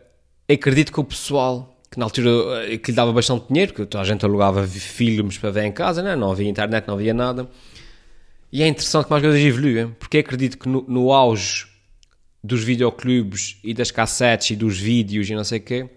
acredito 0.52 0.92
que 0.92 1.00
o 1.00 1.04
pessoal, 1.04 1.78
que 1.90 2.00
na 2.00 2.06
altura 2.06 2.30
uh, 2.30 2.80
que 2.80 2.92
lhe 2.92 2.96
dava 2.96 3.12
bastante 3.12 3.48
dinheiro, 3.50 3.74
toda 3.74 4.02
a 4.02 4.04
gente 4.06 4.24
alugava 4.24 4.66
filmes 4.68 5.38
para 5.38 5.52
ver 5.52 5.66
em 5.66 5.72
casa, 5.72 6.02
né? 6.02 6.16
não 6.16 6.32
havia 6.32 6.48
internet, 6.48 6.88
não 6.88 6.96
havia 6.96 7.14
nada. 7.14 7.50
E 8.52 8.62
é 8.64 8.68
interessante 8.68 9.06
como 9.06 9.16
as 9.16 9.22
coisas 9.22 9.42
evoluem, 9.42 9.96
porque 9.98 10.20
acredito 10.20 10.58
que 10.58 10.68
no, 10.68 10.84
no 10.88 11.12
auge 11.14 11.68
dos 12.44 12.64
videoclubes 12.64 13.58
e 13.64 13.74
das 13.74 13.92
cassetes 13.92 14.52
e 14.52 14.56
dos 14.56 14.78
vídeos 14.78 15.30
e 15.30 15.36
não 15.36 15.44
sei 15.44 15.60
o 15.60 15.62
quê, 15.62 15.90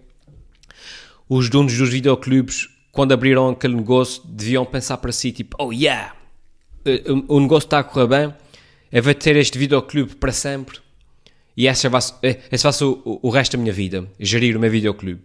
os 1.27 1.49
donos 1.49 1.77
dos 1.77 1.89
videoclubes, 1.89 2.69
quando 2.91 3.13
abriram 3.13 3.49
aquele 3.49 3.75
negócio, 3.75 4.21
deviam 4.25 4.63
pensar 4.63 4.97
para 4.97 5.11
si, 5.11 5.31
tipo, 5.31 5.57
oh 5.59 5.73
yeah, 5.73 6.13
eh, 6.13 6.14
o 7.27 7.39
negócio 7.39 7.67
está 7.67 7.79
a 7.79 7.83
correr 7.83 8.07
bem, 8.07 8.33
eu 8.91 9.03
vou 9.03 9.13
ter 9.13 9.35
este 9.35 9.57
videoclube 9.57 10.15
para 10.15 10.31
sempre 10.31 10.79
e 11.57 11.67
eh, 11.67 11.71
esse 11.71 11.87
vai 11.87 12.73
ser 12.73 12.83
o, 12.83 13.19
o 13.21 13.29
resto 13.29 13.55
da 13.55 13.61
minha 13.61 13.73
vida, 13.73 14.05
gerir 14.19 14.57
o 14.57 14.59
meu 14.59 14.69
videoclube. 14.69 15.21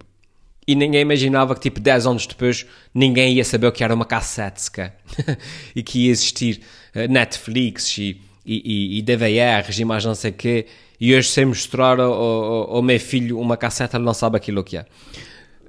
E 0.66 0.74
ninguém 0.74 1.00
imaginava 1.00 1.54
que, 1.54 1.60
tipo, 1.62 1.80
10 1.80 2.06
anos 2.06 2.26
depois, 2.26 2.64
ninguém 2.94 3.34
ia 3.34 3.44
saber 3.44 3.66
o 3.66 3.72
que 3.72 3.82
era 3.82 3.92
uma 3.92 4.04
cassete, 4.04 4.62
sequer. 4.62 4.96
e 5.74 5.82
que 5.82 6.06
ia 6.06 6.10
existir 6.10 6.60
uh, 6.94 7.10
Netflix 7.10 7.98
e, 7.98 8.20
e, 8.46 8.98
e, 8.98 9.02
DVRs 9.02 9.78
e 9.80 9.84
mais 9.84 10.04
não 10.04 10.14
sei 10.14 10.30
o 10.30 10.34
quê. 10.34 10.66
E 11.00 11.14
hoje, 11.14 11.28
sem 11.28 11.46
mostrar 11.46 11.98
ao, 11.98 12.12
ao, 12.12 12.76
ao, 12.76 12.82
meu 12.82 13.00
filho 13.00 13.40
uma 13.40 13.56
cassete, 13.56 13.96
ele 13.96 14.04
não 14.04 14.14
sabe 14.14 14.36
aquilo 14.36 14.62
que 14.62 14.76
é. 14.76 14.86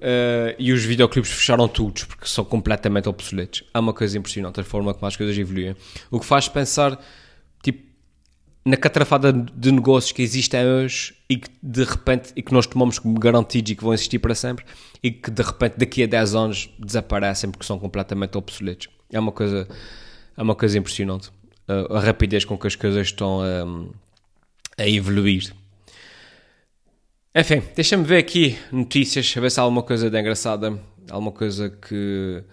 Uh, 0.01 0.57
e 0.57 0.73
os 0.73 0.83
videoclubes 0.83 1.29
fecharam 1.29 1.67
todos 1.67 2.05
porque 2.05 2.25
são 2.25 2.43
completamente 2.43 3.07
obsoletos. 3.07 3.63
É 3.71 3.77
uma 3.77 3.93
coisa 3.93 4.17
impressionante 4.17 4.59
a 4.59 4.63
forma 4.63 4.95
como 4.95 5.05
as 5.05 5.15
coisas 5.15 5.37
evoluem. 5.37 5.75
O 6.09 6.19
que 6.19 6.25
faz 6.25 6.47
pensar 6.47 6.99
tipo, 7.61 7.85
na 8.65 8.75
catrafada 8.75 9.31
de 9.31 9.71
negócios 9.71 10.11
que 10.11 10.23
existem 10.23 10.65
hoje 10.65 11.13
e 11.29 11.37
que 11.37 11.49
de 11.61 11.83
repente 11.83 12.33
e 12.35 12.41
que 12.41 12.51
nós 12.51 12.65
tomamos 12.65 12.97
como 12.97 13.19
garantidos 13.19 13.71
e 13.71 13.75
que 13.75 13.83
vão 13.83 13.93
existir 13.93 14.17
para 14.17 14.33
sempre 14.33 14.65
e 15.03 15.11
que 15.11 15.29
de 15.29 15.43
repente 15.43 15.75
daqui 15.77 16.01
a 16.01 16.07
10 16.07 16.33
anos 16.33 16.69
desaparecem 16.79 17.51
porque 17.51 17.65
são 17.65 17.77
completamente 17.77 18.35
obsoletos. 18.35 18.89
É 19.11 19.19
uma 19.19 19.31
coisa, 19.31 19.67
é 20.35 20.41
uma 20.41 20.55
coisa 20.55 20.79
impressionante. 20.79 21.29
Uh, 21.69 21.95
a 21.95 21.99
rapidez 21.99 22.43
com 22.43 22.57
que 22.57 22.65
as 22.65 22.75
coisas 22.75 23.05
estão 23.05 23.39
a, 23.41 24.81
a 24.81 24.87
evoluir. 24.87 25.53
Enfim, 27.33 27.63
deixa-me 27.73 28.03
ver 28.03 28.17
aqui 28.17 28.59
notícias, 28.73 29.33
a 29.37 29.39
ver 29.39 29.49
se 29.49 29.57
há 29.57 29.63
alguma 29.63 29.81
coisa 29.81 30.09
de 30.09 30.19
engraçada, 30.19 30.77
alguma 31.09 31.31
coisa 31.31 31.69
que 31.69 32.43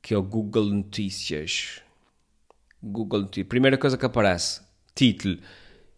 que 0.00 0.14
é 0.14 0.16
o 0.16 0.22
Google 0.22 0.70
Notícias. 0.70 1.82
Google 2.82 3.20
Notícias. 3.20 3.46
Primeira 3.46 3.76
coisa 3.76 3.98
que 3.98 4.06
aparece, 4.06 4.62
título: 4.94 5.36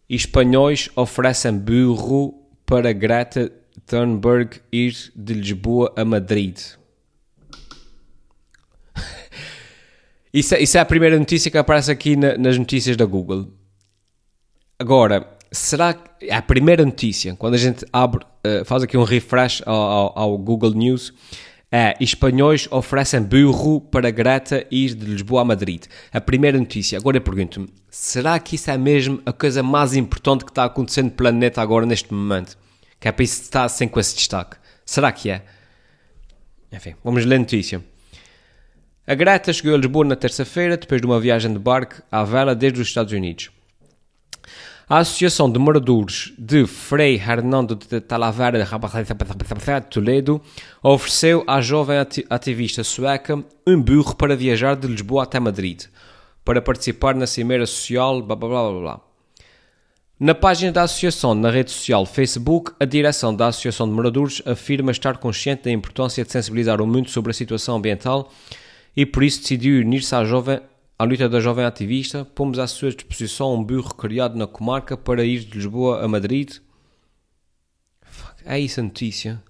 Espanhóis 0.09 0.89
oferecem 0.97 1.57
burro 1.57 2.45
para 2.65 2.91
Greta 2.91 3.49
Thunberg 3.85 4.59
ir 4.69 4.93
de 5.15 5.33
Lisboa 5.33 5.93
a 5.95 6.03
Madrid. 6.03 6.59
isso, 10.33 10.55
é, 10.55 10.61
isso 10.61 10.77
é 10.77 10.81
a 10.81 10.85
primeira 10.85 11.17
notícia 11.17 11.49
que 11.49 11.57
aparece 11.57 11.89
aqui 11.89 12.17
na, 12.17 12.37
nas 12.37 12.57
notícias 12.57 12.97
da 12.97 13.05
Google. 13.05 13.53
Agora, 14.77 15.39
será 15.51 15.93
que 15.93 16.27
é 16.27 16.33
a 16.33 16.41
primeira 16.41 16.85
notícia, 16.85 17.35
quando 17.35 17.55
a 17.55 17.57
gente 17.57 17.85
abre, 17.91 18.23
uh, 18.23 18.63
faz 18.63 18.83
aqui 18.83 18.97
um 18.97 19.03
refresh 19.03 19.61
ao, 19.65 19.75
ao, 19.75 20.19
ao, 20.19 20.37
Google 20.37 20.73
News, 20.73 21.13
é 21.69 21.95
espanhóis 21.99 22.67
oferecem 22.71 23.21
burro 23.21 23.79
para 23.79 24.11
Greta 24.11 24.65
ir 24.69 24.93
de 24.93 25.05
Lisboa 25.05 25.41
a 25.41 25.45
Madrid. 25.45 25.85
A 26.11 26.19
primeira 26.19 26.57
notícia. 26.57 26.97
Agora 26.97 27.17
eu 27.17 27.21
pergunto-me, 27.21 27.69
será 27.89 28.37
que 28.39 28.55
isso 28.55 28.69
é 28.69 28.77
mesmo 28.77 29.21
a 29.25 29.31
coisa 29.31 29.63
mais 29.63 29.95
importante 29.95 30.43
que 30.43 30.51
está 30.51 30.65
acontecendo 30.65 31.05
no 31.05 31.11
planeta 31.11 31.61
agora, 31.61 31.85
neste 31.85 32.13
momento? 32.13 32.57
Que 32.99 33.07
é 33.07 33.11
para 33.11 33.23
isso 33.23 33.41
estar 33.41 33.63
assim 33.63 33.87
com 33.87 33.99
esse 33.99 34.15
destaque. 34.15 34.57
Será 34.85 35.11
que 35.11 35.29
é? 35.29 35.43
Enfim, 36.73 36.93
vamos 37.03 37.25
ler 37.25 37.35
a 37.35 37.39
notícia. 37.39 37.81
A 39.07 39.15
Greta 39.15 39.51
chegou 39.53 39.73
a 39.73 39.77
Lisboa 39.77 40.05
na 40.05 40.15
terça-feira, 40.15 40.75
depois 40.77 40.99
de 40.99 41.07
uma 41.07 41.19
viagem 41.19 41.51
de 41.51 41.59
barco 41.59 42.01
à 42.11 42.23
vela 42.23 42.53
desde 42.53 42.81
os 42.81 42.87
Estados 42.87 43.13
Unidos. 43.13 43.49
A 44.91 44.97
Associação 44.97 45.49
de 45.49 45.57
Moradores 45.57 46.33
de 46.37 46.67
Frei 46.67 47.15
Hernando 47.15 47.77
de 47.77 48.01
Talavera 48.01 48.61
de 48.61 49.87
Toledo 49.89 50.41
ofereceu 50.83 51.45
à 51.47 51.61
jovem 51.61 51.95
ativista 52.29 52.83
sueca 52.83 53.41
um 53.65 53.81
burro 53.81 54.13
para 54.17 54.35
viajar 54.35 54.75
de 54.75 54.87
Lisboa 54.89 55.23
até 55.23 55.39
Madrid, 55.39 55.83
para 56.43 56.61
participar 56.61 57.15
na 57.15 57.25
Cimeira 57.25 57.65
Social, 57.65 58.21
blá 58.21 58.35
blá 58.35 58.49
blá 58.49 58.79
blá. 58.81 59.01
Na 60.19 60.35
página 60.35 60.73
da 60.73 60.83
associação 60.83 61.33
na 61.33 61.49
rede 61.49 61.71
social 61.71 62.05
Facebook, 62.05 62.73
a 62.77 62.83
direção 62.83 63.33
da 63.33 63.47
Associação 63.47 63.87
de 63.87 63.93
Moradores 63.93 64.41
afirma 64.45 64.91
estar 64.91 65.19
consciente 65.19 65.63
da 65.63 65.71
importância 65.71 66.25
de 66.25 66.29
sensibilizar 66.33 66.81
o 66.81 66.85
mundo 66.85 67.09
sobre 67.09 67.31
a 67.31 67.33
situação 67.33 67.77
ambiental 67.77 68.29
e 68.93 69.05
por 69.05 69.23
isso 69.23 69.39
decidiu 69.39 69.79
unir-se 69.79 70.13
à 70.13 70.25
jovem 70.25 70.59
à 71.01 71.03
luta 71.03 71.27
da 71.27 71.39
jovem 71.39 71.65
ativista, 71.65 72.23
pomos 72.23 72.59
à 72.59 72.67
sua 72.67 72.91
disposição 72.91 73.55
um 73.55 73.63
burro 73.63 73.95
criado 73.95 74.37
na 74.37 74.45
comarca 74.45 74.95
para 74.95 75.25
ir 75.25 75.39
de 75.39 75.57
Lisboa 75.57 76.05
a 76.05 76.07
Madrid. 76.07 76.57
É 78.45 78.59
isso 78.59 78.79
a 78.79 78.83
notícia. 78.83 79.41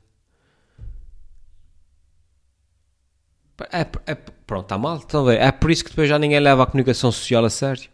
É, 3.70 3.82
é, 4.10 4.16
pronto, 4.16 4.64
está 4.64 4.78
mal 4.78 5.02
também. 5.02 5.38
É 5.38 5.52
por 5.52 5.70
isso 5.70 5.84
que 5.84 5.90
depois 5.90 6.08
já 6.08 6.18
ninguém 6.18 6.40
leva 6.40 6.64
a 6.64 6.66
comunicação 6.66 7.12
social 7.12 7.44
a 7.44 7.50
sério. 7.50 7.90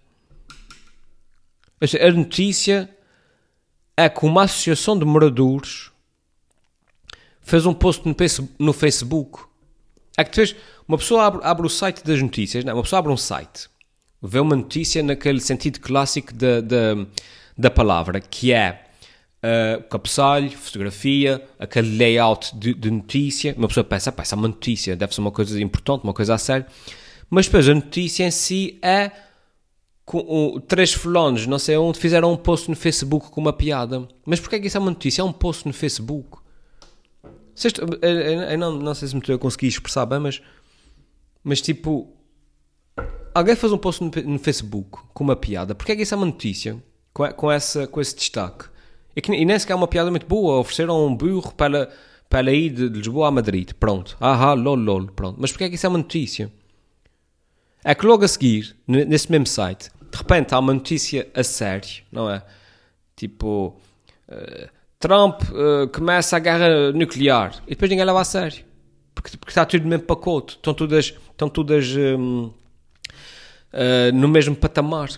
A 1.82 2.12
notícia 2.12 2.88
é 3.98 4.08
que 4.08 4.24
uma 4.24 4.44
associação 4.44 5.00
de 5.00 5.04
moradores 5.04 5.92
fez 7.42 7.66
um 7.66 7.74
post 7.74 8.04
no 8.60 8.72
Facebook. 8.72 9.48
É 10.16 10.24
que 10.24 10.30
depois 10.30 10.56
uma 10.88 10.98
pessoa 10.98 11.25
abre, 11.25 11.41
abre 11.44 11.67
o 11.67 11.70
site 11.70 12.03
das 12.03 12.22
notícias, 12.22 12.63
não, 12.63 12.74
uma 12.74 12.84
pessoa 12.84 13.00
abre 13.00 13.12
um 13.12 13.17
site, 13.17 13.70
vê 14.22 14.39
uma 14.39 14.56
notícia 14.56 15.03
naquele 15.03 15.39
sentido 15.39 15.79
clássico 15.79 16.34
da, 16.34 16.62
da, 16.62 17.06
da 17.58 17.70
palavra, 17.70 18.20
que 18.20 18.53
é 18.53 18.88
uh, 19.44 19.84
cabeçalho, 19.89 20.51
fotografia, 20.51 21.44
aquele 21.60 21.98
layout 21.98 22.56
de, 22.58 22.74
de 22.74 22.91
notícia. 22.91 23.53
Uma 23.58 23.67
pessoa 23.67 23.84
pensa, 23.84 24.12
pá, 24.12 24.24
essa 24.24 24.36
é 24.36 24.38
uma 24.38 24.48
notícia, 24.48 24.96
deve 24.96 25.13
ser 25.13 25.22
uma 25.22 25.32
coisa 25.32 25.62
importante, 25.62 26.03
uma 26.03 26.13
coisa 26.13 26.36
a 26.36 26.38
sério. 26.38 26.65
Mas 27.29 27.46
depois 27.46 27.67
a 27.67 27.74
notícia 27.74 28.25
em 28.25 28.32
si 28.32 28.79
é 28.82 29.12
com 30.06 30.58
três 30.65 30.94
fulanos, 30.94 31.46
não 31.46 31.60
sei 31.60 31.75
onde, 31.75 32.00
fizeram 32.00 32.32
um 32.32 32.38
post 32.38 32.70
no 32.70 32.77
Facebook 32.77 33.29
com 33.29 33.41
uma 33.41 33.51
piada. 33.51 34.08
Mas 34.25 34.39
porquê 34.39 34.56
é 34.56 34.60
que 34.60 34.67
isso 34.67 34.77
é 34.77 34.79
uma 34.79 34.91
notícia? 34.91 35.22
É 35.22 35.25
um 35.25 35.34
post 35.34 35.67
no 35.67 35.74
Facebook. 35.74 36.38
eu, 38.01 38.10
eu, 38.10 38.41
eu 38.41 38.58
não, 38.58 38.72
não 38.72 38.96
sei 38.96 39.10
se 39.10 39.13
me 39.13 39.20
estou 39.20 39.36
a 39.36 39.39
conseguir 39.39 39.67
expressar 39.67 40.06
bem, 40.06 40.20
mas 40.20 40.41
mas 41.48 41.62
tipo, 41.62 42.13
alguém 43.34 43.56
faz 43.56 43.72
um 43.72 43.77
post 43.77 44.04
no, 44.04 44.38
Facebook 44.38 45.00
com 45.13 45.24
uma 45.24 45.36
piada, 45.36 45.74
porque 45.74 45.94
é 45.94 45.96
que 45.96 46.01
isso 46.01 46.13
é 46.13 46.18
uma 46.18 46.25
notícia 46.25 46.75
com, 47.13 47.50
essa, 47.50 47.88
com 47.88 48.01
esse 48.01 48.13
destaque? 48.13 48.66
E, 49.16 49.22
que, 49.22 49.32
e 49.32 49.46
nem 49.46 49.58
sequer 49.58 49.72
é 49.72 49.75
uma 49.77 49.88
piada 49.88 50.12
muito 50.12 50.25
boa. 50.27 50.60
Ofereceram 50.60 51.08
um 51.08 51.16
burro 51.16 51.54
para, 51.56 51.89
para 52.30 52.51
ir 52.51 52.72
de, 52.72 52.89
Lisboa 52.89 53.30
a 53.30 53.32
Madrid. 53.32 53.72
Pronto. 53.80 54.18
Ah, 54.20 54.54
lol, 54.54 54.75
lol. 54.75 55.08
Pronto. 55.08 55.38
Mas 55.39 55.51
porquê 55.51 55.63
é 55.63 55.70
que 55.70 55.75
isso 55.75 55.86
é 55.86 55.89
uma 55.89 56.00
notícia? 56.00 56.51
É 57.82 57.96
que 57.96 58.06
logo 58.06 58.25
a 58.25 58.27
seguir, 58.27 58.75
nesse 58.86 59.32
mesmo 59.32 59.48
site, 59.48 59.89
de 60.12 60.18
repente 60.18 60.54
há 60.54 60.60
uma 60.60 60.74
notícia 60.74 61.30
a 61.34 61.44
sério, 61.44 62.04
não 62.12 62.30
é? 62.30 62.44
Tipo, 63.16 63.80
uh, 64.27 64.70
Trump 65.00 65.44
uh, 65.44 65.88
começa 65.94 66.36
a 66.36 66.39
guerra 66.39 66.92
nuclear 66.92 67.56
e 67.66 67.70
depois 67.70 67.89
ninguém 67.89 68.06
leva 68.06 68.20
a 68.20 68.25
sério 68.25 68.68
porque, 69.22 69.36
porque 69.36 69.52
está 69.52 69.66
tudo 69.66 69.84
no 69.84 69.90
mesmo 69.90 70.06
pacote, 70.06 70.56
estão 70.56 70.74
todas, 70.76 71.06
estão 71.06 71.50
todas 71.50 71.88
um, 71.96 72.46
uh, 72.46 72.54
no 74.14 74.28
mesmo 74.28 74.56
patamar. 74.56 75.10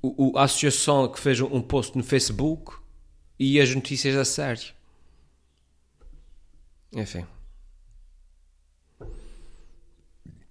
O, 0.00 0.30
o, 0.32 0.38
a 0.38 0.44
associação 0.44 1.08
que 1.08 1.18
fez 1.18 1.40
um 1.40 1.60
post 1.60 1.96
no 1.96 2.04
Facebook 2.04 2.72
e 3.38 3.60
as 3.60 3.74
notícias 3.74 4.16
a 4.16 4.24
sério. 4.24 4.72
Enfim. 6.94 7.24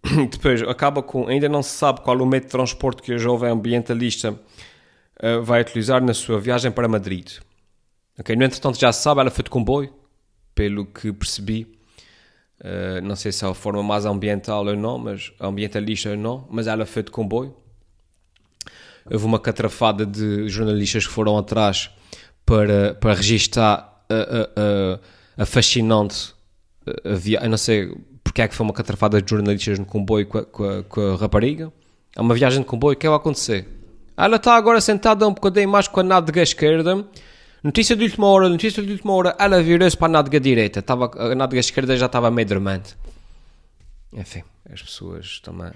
Depois 0.32 0.62
acaba 0.64 1.02
com. 1.02 1.28
Ainda 1.28 1.48
não 1.48 1.64
se 1.64 1.72
sabe 1.72 2.02
qual 2.02 2.18
o 2.18 2.26
meio 2.26 2.44
de 2.44 2.50
transporte 2.50 3.02
que 3.02 3.14
a 3.14 3.18
jovem 3.18 3.52
ambientalista 3.52 4.32
uh, 4.32 5.42
vai 5.44 5.62
utilizar 5.62 6.04
na 6.04 6.14
sua 6.14 6.40
viagem 6.40 6.72
para 6.72 6.88
Madrid. 6.88 7.38
Okay? 8.20 8.36
No 8.36 8.44
entretanto, 8.44 8.80
já 8.80 8.92
se 8.92 9.02
sabe, 9.02 9.22
ela 9.22 9.32
foi 9.32 9.44
de 9.44 9.50
comboio, 9.50 9.94
pelo 10.54 10.86
que 10.86 11.14
percebi. 11.14 11.81
Uh, 12.62 13.02
não 13.02 13.16
sei 13.16 13.32
se 13.32 13.44
é 13.44 13.48
a 13.48 13.54
forma 13.56 13.82
mais 13.82 14.06
ambiental 14.06 14.66
ou 14.66 14.76
não, 14.76 14.98
mas 15.00 15.34
ambientalista 15.40 16.12
ou 16.12 16.18
não, 16.18 16.48
mas 16.50 16.68
ela 16.68 16.86
foi 16.86 17.02
de 17.02 17.10
comboio. 17.10 17.56
Houve 19.12 19.26
uma 19.26 19.40
catrafada 19.40 20.06
de 20.06 20.48
jornalistas 20.48 21.08
que 21.08 21.12
foram 21.12 21.38
atrás 21.38 21.90
para, 22.46 22.94
para 22.94 23.16
registar 23.16 24.04
a, 24.08 24.14
a, 24.14 25.40
a, 25.40 25.44
a 25.44 25.46
fascinante 25.46 26.36
a 27.04 27.16
via, 27.16 27.40
eu 27.44 27.50
não 27.50 27.58
sei 27.58 27.96
porque 28.24 28.42
é 28.42 28.48
que 28.48 28.56
foi 28.56 28.64
uma 28.64 28.74
catrafada 28.74 29.22
de 29.22 29.30
jornalistas 29.30 29.80
no 29.80 29.86
comboio 29.86 30.26
com 30.28 30.38
a, 30.38 30.46
com 30.46 30.84
com 30.84 31.02
a 31.02 31.16
rapariga. 31.16 31.72
É 32.16 32.22
uma 32.22 32.34
viagem 32.34 32.60
de 32.62 32.66
comboio, 32.66 32.94
o 32.94 32.96
que 32.96 33.06
é 33.06 33.08
que 33.08 33.10
vai 33.10 33.18
acontecer? 33.18 33.68
Ela 34.16 34.36
está 34.36 34.56
agora 34.56 34.80
sentada 34.82 35.28
um 35.28 35.34
bocadinho 35.34 35.70
mais 35.70 35.88
com 35.88 36.00
a 36.00 36.04
nádega 36.04 36.42
esquerda. 36.42 37.06
Notícia 37.64 37.96
de 37.96 38.04
última 38.04 38.28
hora, 38.28 38.50
notícia 38.50 38.82
de 38.82 38.92
última 38.92 39.14
hora, 39.14 39.36
ela 39.38 39.62
virou-se 39.62 39.96
para 39.96 40.08
a 40.08 40.10
nádega 40.10 40.40
direita. 40.40 40.80
Estava, 40.80 41.12
a 41.16 41.36
nádega 41.36 41.60
esquerda 41.60 41.96
já 41.96 42.08
estava 42.08 42.32
meio 42.32 42.48
dormente. 42.48 42.96
Enfim, 44.12 44.44
as 44.72 44.82
pessoas 44.82 45.40
também. 45.42 45.72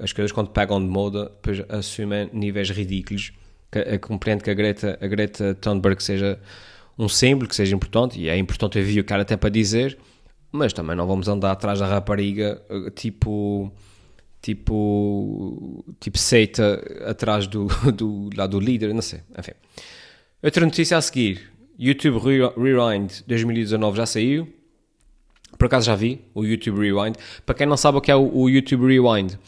As 0.00 0.12
coisas 0.12 0.32
quando 0.32 0.50
pegam 0.50 0.80
de 0.80 0.86
moda, 0.86 1.24
depois 1.24 1.62
assumem 1.68 2.30
níveis 2.32 2.70
ridículos. 2.70 3.32
Eu 3.72 4.00
compreendo 4.00 4.42
que 4.42 4.50
a 4.50 4.54
Greta, 4.54 4.98
a 5.00 5.06
Greta 5.06 5.54
Thunberg 5.54 6.02
seja 6.02 6.40
um 6.98 7.08
símbolo, 7.08 7.48
que 7.48 7.54
seja 7.54 7.74
importante, 7.74 8.18
e 8.18 8.28
é 8.28 8.36
importante 8.36 8.78
ouvir 8.78 9.00
o 9.00 9.04
que 9.04 9.12
ela 9.12 9.24
tem 9.24 9.36
para 9.36 9.50
dizer, 9.50 9.98
mas 10.50 10.72
também 10.72 10.96
não 10.96 11.06
vamos 11.06 11.28
andar 11.28 11.52
atrás 11.52 11.78
da 11.78 11.86
rapariga 11.86 12.62
tipo 12.94 13.70
tipo 14.40 15.84
tipo 16.00 16.16
seita 16.16 16.82
atrás 17.06 17.46
do, 17.46 17.66
do 17.92 18.30
lá 18.34 18.46
do 18.46 18.58
líder, 18.58 18.94
não 18.94 19.02
sei, 19.02 19.20
enfim. 19.38 19.52
Outra 20.42 20.64
notícia 20.64 20.98
a 20.98 21.00
seguir, 21.00 21.50
YouTube 21.78 22.18
Rewind 22.18 23.22
2019 23.26 23.96
já 23.96 24.06
saiu. 24.06 24.52
Por 25.58 25.66
acaso 25.66 25.86
já 25.86 25.94
vi 25.94 26.20
o 26.34 26.44
YouTube 26.44 26.78
Rewind. 26.80 27.16
Para 27.44 27.54
quem 27.54 27.66
não 27.66 27.76
sabe 27.76 27.98
o 27.98 28.00
que 28.00 28.10
é 28.10 28.16
o, 28.16 28.48
YouTube 28.48 28.86
Rewind, 28.86 29.38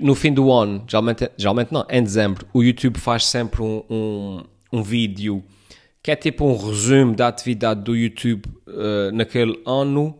no 0.00 0.14
fim 0.14 0.32
do 0.32 0.50
ano, 0.52 0.84
geralmente, 0.88 1.30
geralmente 1.36 1.72
não, 1.72 1.86
em 1.88 2.02
dezembro, 2.02 2.46
o 2.52 2.62
YouTube 2.62 2.98
faz 2.98 3.26
sempre 3.26 3.62
um, 3.62 3.84
um, 3.88 4.44
um 4.72 4.82
vídeo 4.82 5.44
que 6.02 6.10
é 6.10 6.16
tipo 6.16 6.44
um 6.44 6.56
resumo 6.56 7.14
da 7.14 7.28
atividade 7.28 7.82
do 7.82 7.96
YouTube 7.96 8.46
uh, 8.66 9.12
naquele 9.12 9.62
ano. 9.64 10.18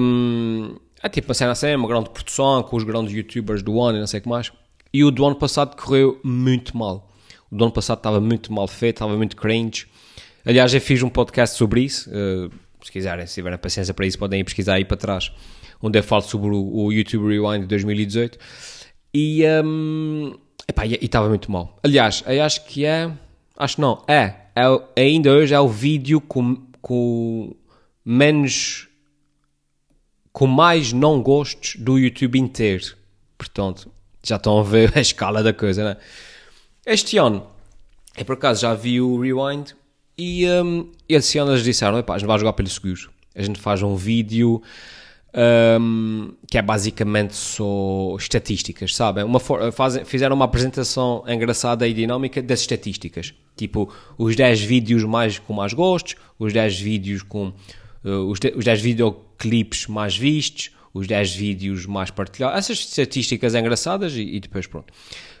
Um, 0.00 0.76
é 1.02 1.08
tipo 1.08 1.28
uma 1.28 1.34
cena 1.34 1.52
assim, 1.52 1.74
uma 1.74 1.86
grande 1.86 2.10
produção 2.10 2.62
com 2.62 2.76
os 2.76 2.84
grandes 2.84 3.12
youtubers 3.14 3.62
do 3.62 3.80
ano 3.80 3.98
e 3.98 4.00
não 4.00 4.06
sei 4.06 4.18
o 4.18 4.22
que 4.22 4.28
mais. 4.28 4.50
E 4.92 5.04
o 5.04 5.10
do 5.10 5.24
ano 5.24 5.36
passado 5.36 5.76
correu 5.76 6.18
muito 6.24 6.76
mal. 6.76 7.12
O 7.50 7.56
do 7.56 7.64
ano 7.64 7.72
passado 7.72 7.98
estava 7.98 8.20
muito 8.20 8.52
mal 8.52 8.66
feito, 8.66 8.96
estava 8.96 9.16
muito 9.16 9.36
cringe. 9.36 9.86
Aliás, 10.44 10.72
eu 10.74 10.80
fiz 10.80 11.02
um 11.02 11.08
podcast 11.08 11.56
sobre 11.56 11.82
isso. 11.82 12.10
Uh, 12.10 12.50
se 12.84 12.92
quiserem, 12.92 13.26
se 13.26 13.34
tiverem 13.34 13.58
paciência 13.58 13.92
para 13.92 14.06
isso, 14.06 14.18
podem 14.18 14.40
ir 14.40 14.44
pesquisar 14.44 14.74
aí 14.74 14.84
para 14.84 14.96
trás, 14.96 15.32
onde 15.82 15.98
eu 15.98 16.02
falo 16.02 16.22
sobre 16.22 16.50
o, 16.50 16.84
o 16.84 16.92
YouTube 16.92 17.28
Rewind 17.28 17.62
de 17.62 17.66
2018. 17.66 18.38
E 19.14 19.42
um, 19.64 20.34
estava 21.00 21.28
muito 21.28 21.50
mal. 21.50 21.78
Aliás, 21.82 22.22
eu 22.26 22.42
acho 22.42 22.64
que 22.66 22.84
é. 22.84 23.10
Acho 23.56 23.80
não, 23.80 24.04
é 24.06 24.46
é, 24.56 25.02
ainda 25.02 25.30
hoje 25.30 25.52
é 25.52 25.60
o 25.60 25.68
vídeo 25.68 26.18
com, 26.18 26.56
com 26.80 27.54
menos 28.02 28.88
com 30.32 30.46
mais 30.46 30.94
não 30.94 31.22
gostos 31.22 31.76
do 31.76 31.98
YouTube 31.98 32.38
inteiro. 32.38 32.96
Portanto, 33.36 33.92
já 34.22 34.36
estão 34.36 34.58
a 34.58 34.62
ver 34.62 34.92
a 34.96 35.00
escala 35.00 35.42
da 35.42 35.52
coisa, 35.52 35.84
né? 35.84 35.96
Este 36.86 37.18
ano, 37.18 37.44
eu 38.16 38.24
por 38.24 38.34
acaso 38.34 38.60
já 38.60 38.72
vi 38.72 39.00
o 39.00 39.20
Rewind 39.20 39.72
e 40.16 40.46
um, 40.46 40.88
ano 41.40 41.50
eles 41.50 41.64
disseram: 41.64 41.96
a 41.96 42.18
gente 42.18 42.26
vai 42.28 42.38
jogar 42.38 42.52
pelo 42.52 42.68
seguro. 42.68 43.10
A 43.34 43.42
gente 43.42 43.58
faz 43.58 43.82
um 43.82 43.96
vídeo 43.96 44.62
um, 45.80 46.32
que 46.48 46.56
é 46.56 46.62
basicamente 46.62 47.34
só 47.34 48.14
estatísticas, 48.16 48.94
sabem? 48.94 49.24
Uma 49.24 49.40
fizeram 50.04 50.36
uma 50.36 50.44
apresentação 50.44 51.24
engraçada 51.26 51.88
e 51.88 51.92
dinâmica 51.92 52.40
das 52.40 52.60
estatísticas. 52.60 53.34
Tipo, 53.56 53.92
os 54.16 54.36
10 54.36 54.60
vídeos 54.60 55.02
mais, 55.02 55.40
com 55.40 55.52
mais 55.52 55.72
gostos, 55.72 56.14
os 56.38 56.52
10 56.52 56.78
vídeos 56.78 57.22
com... 57.22 57.52
Uh, 58.04 58.30
os, 58.30 58.38
os 58.54 58.64
10 58.64 58.80
videoclipes 58.80 59.88
mais 59.88 60.16
vistos, 60.16 60.70
os 60.96 61.06
10 61.06 61.34
vídeos 61.34 61.86
mais 61.86 62.10
partilhados. 62.10 62.58
Essas 62.58 62.78
estatísticas 62.78 63.54
engraçadas 63.54 64.14
e, 64.14 64.22
e, 64.22 64.40
depois 64.40 64.66
pronto. 64.66 64.92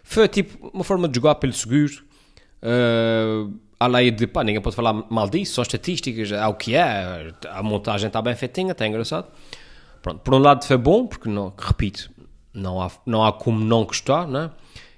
Foi 0.02 0.28
tipo 0.28 0.70
uma 0.72 0.84
forma 0.84 1.08
de 1.08 1.16
jogar 1.16 1.36
pelo 1.36 1.52
seguro. 1.52 2.04
Uh, 2.62 3.52
a 3.78 3.86
lei 3.86 4.10
de, 4.10 4.26
pá, 4.26 4.42
ninguém 4.42 4.60
pode 4.60 4.76
falar 4.76 4.92
mal 4.92 5.28
disso, 5.28 5.54
são 5.54 5.62
estatísticas, 5.62 6.32
é 6.32 6.46
o 6.46 6.54
que 6.54 6.74
é, 6.74 7.32
a 7.50 7.62
montagem 7.62 8.06
está 8.06 8.22
bem 8.22 8.34
feitinha, 8.34 8.72
está 8.72 8.86
engraçado. 8.86 9.28
Pronto, 10.00 10.20
por 10.20 10.34
um 10.34 10.38
lado 10.38 10.64
foi 10.64 10.76
bom, 10.76 11.06
porque, 11.06 11.28
não, 11.28 11.52
repito, 11.56 12.10
não 12.54 12.80
há, 12.80 12.90
não 13.04 13.24
há 13.24 13.32
como 13.32 13.62
não 13.62 13.84
gostar, 13.84 14.26
né? 14.26 14.50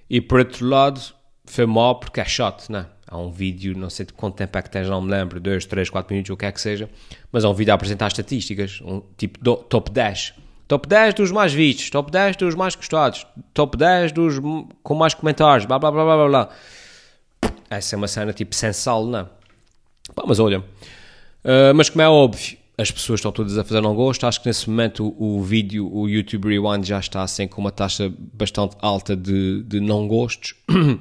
E 0.08 0.20
por 0.20 0.38
outro 0.38 0.66
lado 0.66 1.00
foi 1.44 1.66
mal 1.66 1.98
porque 1.98 2.20
é 2.20 2.24
chato, 2.24 2.70
né? 2.70 2.86
Há 3.06 3.16
um 3.18 3.30
vídeo, 3.30 3.76
não 3.76 3.88
sei 3.90 4.06
de 4.06 4.12
quanto 4.12 4.36
tempo 4.36 4.56
é 4.56 4.62
que 4.62 4.70
tens, 4.70 4.88
não 4.88 5.00
me 5.00 5.10
lembro, 5.10 5.40
2, 5.40 5.64
3, 5.66 5.88
4 5.90 6.12
minutos, 6.12 6.30
o 6.30 6.36
que 6.36 6.44
é 6.44 6.52
que 6.52 6.60
seja, 6.60 6.88
mas 7.32 7.42
é 7.42 7.48
um 7.48 7.54
vídeo 7.54 7.72
a 7.72 7.74
apresentar 7.74 8.08
estatísticas, 8.08 8.80
um 8.82 9.02
tipo 9.16 9.42
do, 9.42 9.56
top 9.56 9.90
10. 9.90 10.34
Top 10.68 10.86
10 10.86 11.14
dos 11.14 11.32
mais 11.32 11.54
vistos, 11.54 11.88
top 11.88 12.12
10 12.12 12.36
dos 12.36 12.54
mais 12.54 12.74
gostados, 12.74 13.26
top 13.54 13.74
10 13.74 14.12
dos 14.12 14.34
com 14.82 14.94
mais 14.94 15.14
comentários, 15.14 15.64
blá 15.64 15.78
blá 15.78 15.90
blá 15.90 16.04
blá 16.04 16.28
blá. 16.28 16.48
Essa 17.70 17.94
é 17.94 17.96
uma 17.96 18.06
cena 18.06 18.34
tipo 18.34 18.54
sem 18.54 18.72
sal, 18.74 19.06
não 19.06 19.20
é? 19.20 19.26
Pá, 20.14 20.24
mas 20.26 20.38
olha, 20.38 20.60
uh, 20.60 21.74
mas 21.74 21.88
como 21.88 22.02
é 22.02 22.08
óbvio, 22.08 22.58
as 22.76 22.90
pessoas 22.90 23.18
estão 23.18 23.32
todas 23.32 23.56
a 23.58 23.64
fazer 23.64 23.80
não 23.80 23.94
gosto. 23.94 24.26
Acho 24.26 24.40
que 24.40 24.46
nesse 24.46 24.68
momento 24.68 25.06
o, 25.18 25.38
o, 25.38 25.42
vídeo, 25.42 25.90
o 25.92 26.08
YouTube 26.08 26.48
Rewind 26.48 26.86
já 26.86 27.00
está 27.00 27.22
assim 27.22 27.48
com 27.48 27.60
uma 27.60 27.72
taxa 27.72 28.12
bastante 28.34 28.76
alta 28.80 29.16
de, 29.16 29.62
de 29.64 29.80
não 29.80 30.06
gostos. 30.06 30.54
uh, 30.70 30.98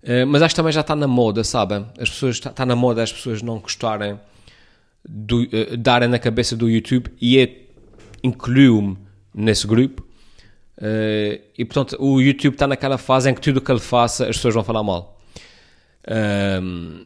mas 0.26 0.42
acho 0.42 0.54
que 0.54 0.56
também 0.56 0.72
já 0.72 0.80
está 0.80 0.96
na 0.96 1.06
moda, 1.06 1.44
sabem? 1.44 1.86
As 1.98 2.08
pessoas, 2.08 2.36
está, 2.36 2.50
está 2.50 2.66
na 2.66 2.74
moda 2.74 3.02
as 3.02 3.12
pessoas 3.12 3.42
não 3.42 3.58
gostarem, 3.60 4.18
do, 5.08 5.42
uh, 5.42 5.76
darem 5.76 6.08
na 6.08 6.18
cabeça 6.18 6.56
do 6.56 6.68
YouTube 6.68 7.10
e 7.20 7.38
é, 7.38 7.63
incluo-me 8.24 8.98
nesse 9.32 9.66
grupo. 9.66 10.02
Uh, 10.76 11.40
e 11.56 11.64
portanto 11.64 11.96
o 12.00 12.20
YouTube 12.20 12.54
está 12.54 12.66
naquela 12.66 12.98
fase 12.98 13.30
em 13.30 13.34
que 13.34 13.40
tudo 13.40 13.58
o 13.58 13.60
que 13.60 13.70
ele 13.70 13.78
faça 13.78 14.24
as 14.24 14.36
pessoas 14.36 14.54
vão 14.54 14.64
falar 14.64 14.82
mal. 14.82 15.20
Um, 16.60 17.04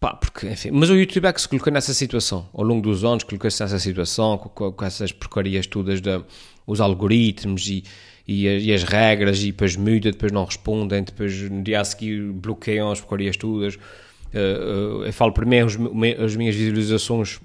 Pá, 0.00 0.14
porque, 0.14 0.46
enfim, 0.46 0.70
mas 0.70 0.90
o 0.90 0.94
YouTube 0.94 1.26
é 1.26 1.32
que 1.32 1.40
se 1.40 1.48
colocou 1.48 1.72
nessa 1.72 1.92
situação. 1.92 2.48
Ao 2.54 2.62
longo 2.62 2.80
dos 2.80 3.04
anos 3.04 3.24
colocou-se 3.24 3.60
nessa 3.60 3.80
situação, 3.80 4.38
com, 4.38 4.70
com, 4.70 4.84
essas 4.84 5.10
porcarias 5.10 5.66
todas, 5.66 6.00
de, 6.00 6.22
os 6.64 6.80
algoritmos 6.80 7.66
e, 7.66 7.82
e, 8.26 8.46
e, 8.46 8.72
as 8.72 8.84
regras, 8.84 9.42
e 9.42 9.46
depois 9.46 9.74
muda, 9.74 10.12
depois 10.12 10.30
não 10.30 10.44
respondem, 10.44 11.02
depois 11.02 11.50
no 11.50 11.64
dia 11.64 11.80
a 11.80 11.84
seguir 11.84 12.30
bloqueiam 12.30 12.92
as 12.92 13.00
porcarias 13.00 13.36
todas. 13.36 13.74
Uh, 13.74 15.00
uh, 15.00 15.04
eu 15.04 15.12
falo 15.12 15.32
por 15.32 15.44
mim, 15.44 15.62
os, 15.62 15.76
as 16.24 16.36
minhas 16.36 16.54
visualizações 16.54 17.40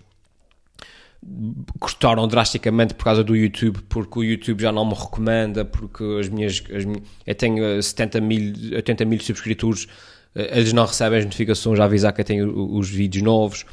cortaram 1.80 2.28
drasticamente 2.28 2.94
por 2.94 3.06
causa 3.06 3.24
do 3.24 3.36
YouTube, 3.36 3.80
porque 3.90 4.20
o 4.20 4.24
YouTube 4.24 4.62
já 4.62 4.72
não 4.72 4.86
me 4.86 4.94
recomenda, 4.94 5.64
porque 5.66 6.04
as 6.20 6.30
minhas, 6.30 6.62
as 6.76 6.86
minhas 6.86 7.04
eu 7.26 7.36
tenho 7.36 7.82
70 7.82 8.22
mil, 8.22 8.54
80 8.76 9.06
mil 9.06 9.20
subscritores 9.20 9.88
eh, 10.36 10.60
eles 10.60 10.74
não 10.74 10.86
recebem 10.86 11.20
as 11.20 11.26
notificações 11.26 11.80
a 11.80 11.86
avisar 11.86 12.14
que 12.14 12.22
eu 12.22 12.26
tenho 12.26 12.76
os 12.76 12.90
vídeos 12.90 13.24
novos. 13.24 13.66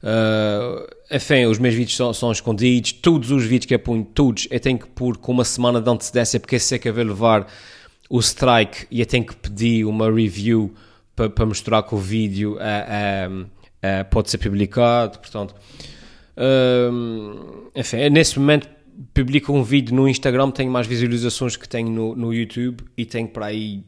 Uh, 0.00 0.86
enfim, 1.10 1.46
os 1.46 1.58
meus 1.58 1.74
vídeos 1.74 1.96
são, 1.96 2.12
são, 2.14 2.30
escondidos. 2.30 2.92
Todos 2.92 3.30
os 3.30 3.44
vídeos 3.44 3.66
que 3.66 3.74
eu 3.74 3.78
ponho, 3.78 4.04
todos, 4.04 4.46
eu 4.50 4.60
tenho 4.60 4.78
que 4.78 4.86
pôr 4.86 5.16
com 5.16 5.32
uma 5.32 5.44
semana 5.44 5.80
de 5.80 5.90
antecedência 5.90 6.38
porque 6.38 6.54
eu 6.54 6.60
sei 6.60 6.78
que 6.78 6.88
eu 6.88 6.94
vou 6.94 7.04
levar 7.04 7.46
o 8.08 8.20
strike 8.20 8.86
e 8.90 9.00
eu 9.00 9.06
tenho 9.06 9.24
que 9.26 9.34
pedir 9.34 9.84
uma 9.84 10.10
review 10.10 10.72
para, 11.16 11.44
mostrar 11.44 11.82
que 11.82 11.94
o 11.94 11.98
vídeo 11.98 12.56
uh, 12.56 13.42
uh, 13.42 14.04
pode 14.10 14.30
ser 14.30 14.38
publicado. 14.38 15.18
Portanto, 15.18 15.54
enfim, 17.74 18.08
nesse 18.10 18.38
momento 18.38 18.68
publico 19.14 19.52
um 19.52 19.62
vídeo 19.62 19.94
no 19.94 20.08
Instagram, 20.08 20.50
tenho 20.50 20.70
mais 20.70 20.86
visualizações 20.86 21.56
que 21.56 21.68
tenho 21.68 21.90
no, 21.90 22.16
no 22.16 22.34
YouTube 22.34 22.84
e 22.96 23.04
tenho 23.04 23.28
para 23.28 23.46
aí 23.46 23.84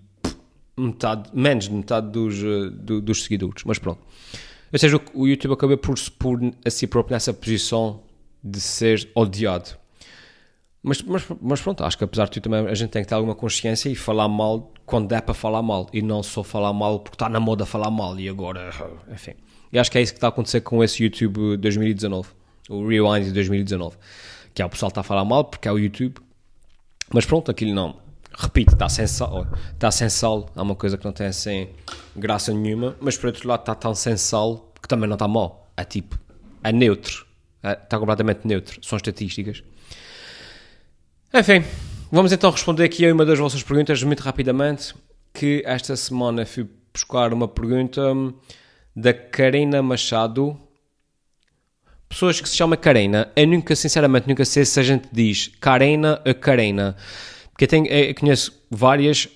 metade, 0.77 1.31
menos 1.33 1.65
de 1.65 1.75
metade 1.75 2.11
dos, 2.11 2.43
eh, 2.43 2.71
do, 2.73 3.01
dos 3.01 3.25
seguidores, 3.25 3.65
mas 3.65 3.79
pronto. 3.79 4.01
Ou 4.73 4.79
seja, 4.79 5.01
o, 5.13 5.27
YouTube 5.27 5.53
acabou 5.53 5.77
por 5.77 5.99
se 5.99 6.11
pôr 6.11 6.41
a 6.65 6.71
si 6.71 6.87
próprio 6.87 7.15
nessa 7.15 7.35
posição 7.35 8.03
de 8.43 8.61
ser 8.61 9.09
odiado. 9.15 9.71
Mas, 10.83 11.03
mas, 11.03 11.25
mas 11.43 11.61
pronto, 11.61 11.85
acho 11.85 11.99
que 11.99 12.05
apesar 12.05 12.25
de 12.27 12.33
tudo 12.33 12.45
também 12.45 12.67
a 12.67 12.75
gente 12.75 12.91
tem 12.91 13.03
que 13.03 13.09
ter 13.09 13.15
alguma 13.15 13.35
consciência 13.35 13.91
e 13.91 13.95
falar 13.95 14.29
mal 14.29 14.73
quando 14.87 15.13
é 15.13 15.21
para 15.21 15.35
falar 15.35 15.61
mal 15.61 15.89
e 15.93 16.01
não 16.01 16.23
só 16.23 16.43
falar 16.43 16.73
mal 16.73 17.01
porque 17.01 17.17
está 17.17 17.29
na 17.29 17.39
moda 17.39 17.67
falar 17.67 17.91
mal 17.91 18.19
e 18.19 18.29
agora, 18.29 18.71
enfim. 19.13 19.35
E 19.73 19.79
acho 19.79 19.91
que 19.91 19.99
é 19.99 20.03
isso 20.03 20.13
que 20.13 20.17
está 20.17 20.29
a 20.29 20.31
acontecer 20.31 20.63
com 20.63 20.83
esse 20.83 21.03
YouTube 21.03 21.59
2019, 21.59 22.29
o 22.71 22.87
Rewind 22.87 23.25
de 23.25 23.33
2019, 23.33 23.97
que 24.55 24.63
é 24.63 24.65
o 24.65 24.71
pessoal 24.71 24.89
está 24.89 25.01
a 25.01 25.05
falar 25.05 25.25
mal 25.25 25.45
porque 25.45 25.69
é 25.69 25.73
o 25.73 25.79
YouTube, 25.79 26.19
mas 27.13 27.27
pronto, 27.27 27.51
aquilo 27.51 27.75
não. 27.75 27.97
Repito, 28.33 28.73
está 28.73 28.89
sem 28.89 29.07
sal, 29.07 29.47
está 29.73 29.91
sem 29.91 30.09
sal, 30.09 30.49
é 30.57 30.63
uma 30.63 30.77
coisa 30.77 30.97
que 30.97 31.05
não 31.05 31.13
tem 31.13 31.27
assim 31.27 31.69
graça 32.17 32.55
nenhuma, 32.55 32.97
mas 33.01 33.19
por 33.19 33.27
outro 33.27 33.47
lado 33.49 33.61
está 33.61 33.75
tão 33.75 33.95
sem 33.95 34.17
sal 34.17 34.73
que 34.81 34.89
também 34.89 35.09
não 35.09 35.15
está 35.15 35.27
mal. 35.27 35.71
É 35.77 35.85
tipo, 35.85 36.19
é 36.63 36.73
neutro, 36.73 37.27
é, 37.63 37.73
está 37.73 37.99
completamente 37.99 38.47
neutro, 38.47 38.79
são 38.83 38.97
estatísticas. 38.97 39.63
Enfim, 41.35 41.65
vamos 42.11 42.33
então 42.33 42.51
responder 42.51 42.85
aqui 42.85 43.07
a 43.07 43.13
uma 43.13 43.27
das 43.27 43.39
vossas 43.39 43.63
perguntas 43.63 44.03
muito 44.03 44.21
rapidamente, 44.21 44.95
que 45.35 45.63
esta 45.67 45.97
semana 45.97 46.47
fui 46.47 46.69
buscar 46.93 47.33
uma 47.33 47.49
pergunta 47.49 48.03
da 48.95 49.13
Karina 49.13 49.83
Machado. 49.83 50.57
Pessoas 52.11 52.40
que 52.40 52.49
se 52.49 52.57
chamam 52.57 52.77
Karina, 52.77 53.31
eu 53.37 53.46
nunca, 53.46 53.75
sinceramente, 53.77 54.29
nunca 54.29 54.44
sei 54.44 54.64
se 54.64 54.79
a 54.81 54.83
gente 54.83 55.09
diz 55.12 55.53
Karina 55.61 56.20
ou 56.27 56.35
Karina. 56.35 56.96
Porque 57.53 57.64
eu, 57.64 57.68
tenho, 57.68 57.87
eu 57.87 58.14
conheço 58.16 58.53
várias 58.68 59.29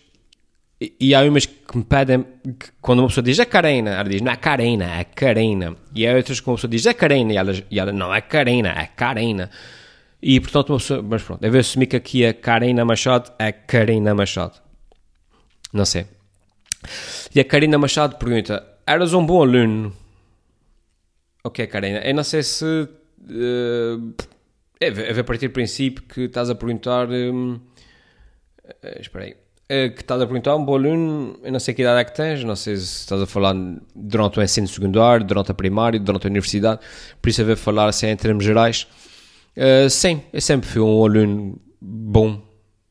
e 1.00 1.14
há 1.14 1.22
umas 1.22 1.46
que 1.46 1.76
me 1.76 1.84
pedem, 1.84 2.24
que 2.58 2.66
quando 2.80 2.98
uma 2.98 3.08
pessoa 3.08 3.22
diz 3.24 3.38
é 3.38 3.44
Karina, 3.44 3.90
ela 3.90 4.08
diz 4.08 4.20
não 4.20 4.32
é 4.32 4.36
Karina, 4.36 4.84
é 4.98 5.04
Karina. 5.04 5.76
E 5.94 6.06
há 6.06 6.14
outras 6.14 6.40
que 6.40 6.48
uma 6.48 6.56
pessoa 6.56 6.70
diz 6.70 6.84
é 6.84 6.92
Karina 6.92 7.32
e 7.32 7.36
ela, 7.36 7.52
e 7.70 7.78
ela 7.78 7.92
não 7.92 8.12
é 8.12 8.20
Karina, 8.20 8.70
é 8.70 8.86
Karina. 8.86 9.50
E 10.20 10.40
portanto, 10.40 10.70
uma 10.70 10.78
pessoa, 10.78 11.00
mas 11.00 11.22
pronto, 11.22 11.40
deve 11.40 11.58
assumir 11.58 11.86
que 11.86 11.96
aqui 11.96 12.26
a 12.26 12.34
Karina 12.34 12.84
Machado 12.84 13.32
é 13.38 13.52
Karina 13.52 14.14
Machado. 14.14 14.60
Não 15.72 15.84
sei. 15.84 16.06
E 17.34 17.40
a 17.40 17.44
Karina 17.44 17.78
Machado 17.78 18.16
pergunta: 18.16 18.64
Eras 18.86 19.14
um 19.14 19.24
bom 19.24 19.42
aluno? 19.42 19.94
Ok, 21.46 21.66
Karina, 21.66 21.98
eu 21.98 22.14
não 22.14 22.24
sei 22.24 22.42
se. 22.42 22.64
Uh, 22.64 24.14
é, 24.80 24.88
é 24.88 25.20
a 25.20 25.24
partir 25.24 25.48
do 25.48 25.52
princípio 25.52 26.02
que 26.02 26.22
estás 26.22 26.48
a 26.48 26.54
perguntar. 26.54 27.06
Um, 27.10 27.56
uh, 27.56 27.60
eh, 28.82 28.98
espera 28.98 29.26
aí. 29.26 29.32
Uh, 29.32 29.94
que 29.94 30.00
estás 30.00 30.22
a 30.22 30.26
perguntar, 30.26 30.56
um 30.56 30.64
bom 30.64 30.74
aluno, 30.74 31.38
eu 31.42 31.52
não 31.52 31.60
sei 31.60 31.74
que 31.74 31.82
idade 31.82 32.00
é 32.00 32.04
que 32.04 32.14
tens, 32.14 32.42
não 32.44 32.56
sei 32.56 32.76
se 32.76 33.00
estás 33.00 33.20
a 33.20 33.26
falar 33.26 33.54
durante 33.94 34.38
o 34.38 34.42
ensino 34.42 34.66
secundário, 34.66 35.24
durante 35.26 35.50
a 35.50 35.54
primária, 35.54 36.00
durante 36.00 36.26
a 36.26 36.30
universidade, 36.30 36.80
por 37.20 37.28
isso 37.28 37.42
a 37.42 37.44
ver 37.44 37.56
falar 37.56 37.88
assim 37.88 38.06
em 38.06 38.16
termos 38.16 38.42
gerais. 38.42 38.86
Uh, 39.54 39.88
sim, 39.90 40.22
eu 40.32 40.40
sempre 40.40 40.66
fui 40.68 40.80
um 40.80 41.04
aluno 41.04 41.60
bom, 41.78 42.42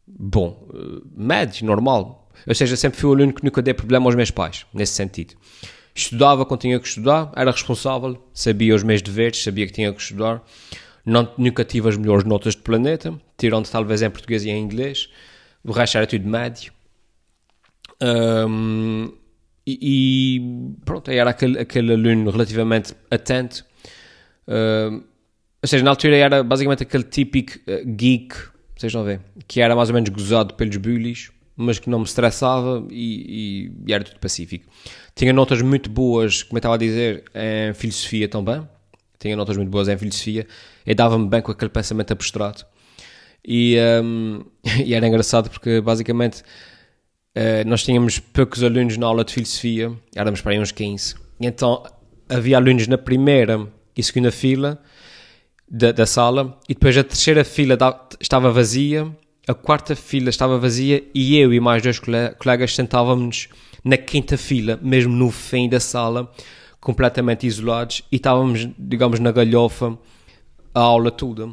bom, 0.06 0.68
médio, 1.16 1.66
normal. 1.66 2.30
Ou 2.48 2.54
seja, 2.54 2.76
sempre 2.76 3.00
fui 3.00 3.10
um 3.10 3.14
aluno 3.14 3.34
que 3.34 3.44
nunca 3.44 3.64
dei 3.64 3.74
problema 3.74 4.06
aos 4.06 4.16
meus 4.16 4.30
pais, 4.30 4.66
nesse 4.74 4.94
sentido. 4.94 5.36
Estudava 5.96 6.46
quando 6.46 6.62
tinha 6.62 6.80
que 6.80 6.88
estudar, 6.88 7.32
era 7.36 7.52
responsável, 7.52 8.18
sabia 8.34 8.74
os 8.74 8.84
meus 8.84 9.02
deveres, 9.02 9.44
sabia 9.44 9.68
que 9.68 9.74
tinha 9.74 9.94
que 9.94 10.02
estudar. 10.02 10.44
Não, 11.06 11.32
nunca 11.38 11.64
tive 11.64 11.90
as 11.90 11.98
melhores 11.98 12.24
notas 12.24 12.56
do 12.56 12.64
planeta, 12.64 13.14
tirando 13.38 13.70
talvez 13.70 14.02
em 14.02 14.10
português 14.10 14.44
e 14.46 14.50
em 14.50 14.60
inglês. 14.60 15.10
O 15.64 15.72
resto 15.72 15.98
era 15.98 16.08
tudo 16.08 16.28
médio. 16.28 16.74
Um, 18.02 19.14
e, 19.66 19.80
e, 19.82 20.76
pronto, 20.84 21.12
era 21.12 21.30
aquele, 21.30 21.60
aquele 21.60 21.94
aluno 21.94 22.32
relativamente 22.32 22.94
atento. 23.12 23.66
Um, 24.48 25.04
ou 25.62 25.68
seja, 25.68 25.84
na 25.84 25.92
altura 25.92 26.18
era 26.18 26.44
basicamente 26.44 26.84
aquele 26.84 27.04
típico 27.04 27.54
uh, 27.70 27.86
geek, 27.86 28.36
vocês 28.76 28.94
a 28.96 29.04
ver, 29.04 29.22
que 29.48 29.62
era 29.62 29.76
mais 29.76 29.90
ou 29.90 29.96
menos 29.96 30.10
gozado 30.10 30.56
pelos 30.56 30.76
bullies, 30.78 31.32
mas 31.56 31.80
que 31.80 31.90
não 31.90 32.00
me 32.00 32.06
estressava 32.06 32.86
e, 32.90 33.70
e, 33.86 33.90
e, 33.90 33.94
era 33.94 34.04
tudo 34.04 34.20
pacífico. 34.20 34.66
Tinha 35.16 35.32
notas 35.32 35.62
muito 35.62 35.90
boas, 35.90 36.44
como 36.44 36.58
eu 36.58 36.60
estava 36.60 36.76
a 36.76 36.78
dizer, 36.78 37.24
em 37.36 37.74
filosofia 37.74 38.28
também. 38.28 38.68
Tinha 39.20 39.36
notas 39.36 39.56
muito 39.56 39.70
boas 39.70 39.88
em 39.88 39.98
filosofia 39.98 40.48
e 40.86 40.94
dava-me 40.94 41.28
bem 41.28 41.42
com 41.42 41.52
aquele 41.52 41.70
pensamento 41.70 42.12
abstrato. 42.12 42.66
E, 43.46 43.78
um, 44.04 44.44
e 44.84 44.94
era 44.94 45.08
engraçado 45.08 45.50
porque 45.50 45.80
basicamente 45.82 46.42
uh, 46.42 47.68
nós 47.68 47.84
tínhamos 47.84 48.20
poucos 48.20 48.64
alunos 48.64 48.98
na 48.98 49.06
aula 49.06 49.24
de 49.24 49.34
filosofia, 49.34 49.92
éramos 50.16 50.42
para 50.42 50.54
aí 50.54 50.60
uns 50.60 50.72
15. 50.72 51.16
E 51.40 51.46
então 51.46 51.84
havia 52.28 52.58
alunos 52.58 52.88
na 52.88 52.98
primeira 52.98 53.68
e 53.96 54.02
segunda 54.02 54.32
fila 54.32 54.82
da, 55.70 55.92
da 55.92 56.06
sala 56.06 56.60
e 56.68 56.74
depois 56.74 56.98
a 56.98 57.04
terceira 57.04 57.44
fila 57.44 57.78
da, 57.78 58.08
estava 58.20 58.52
vazia, 58.52 59.12
a 59.48 59.54
quarta 59.54 59.96
fila 59.96 60.30
estava 60.30 60.58
vazia 60.58 61.04
e 61.14 61.38
eu 61.38 61.54
e 61.54 61.60
mais 61.60 61.82
dois 61.82 62.00
colegas 62.00 62.76
sentávamos 62.76 63.50
na 63.84 63.98
quinta 63.98 64.38
fila, 64.38 64.80
mesmo 64.82 65.14
no 65.14 65.30
fim 65.30 65.68
da 65.68 65.80
sala, 65.80 66.32
completamente 66.80 67.46
isolados 67.46 68.04
e 68.12 68.16
estávamos, 68.16 68.70
digamos, 68.78 69.20
na 69.20 69.32
galhofa 69.32 69.98
a 70.74 70.80
aula 70.80 71.12
toda. 71.12 71.50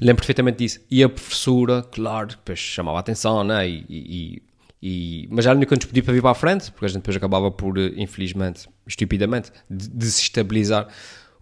Lembro 0.00 0.22
perfeitamente 0.22 0.58
disso. 0.58 0.80
E 0.90 1.02
a 1.04 1.08
professora, 1.08 1.82
claro, 1.82 2.28
depois 2.28 2.58
chamava 2.58 2.96
a 2.96 3.00
atenção, 3.00 3.44
né? 3.44 3.68
E, 3.68 3.86
e, 3.88 4.42
e, 4.82 5.28
mas 5.30 5.46
ela 5.46 5.54
nunca 5.54 5.76
nos 5.76 5.84
pedia 5.84 6.02
para 6.02 6.12
vir 6.12 6.22
para 6.22 6.30
a 6.30 6.34
frente, 6.34 6.72
porque 6.72 6.86
a 6.86 6.88
gente 6.88 7.02
depois 7.02 7.16
acabava 7.16 7.50
por, 7.50 7.78
infelizmente, 7.78 8.68
estupidamente, 8.86 9.52
desestabilizar 9.70 10.88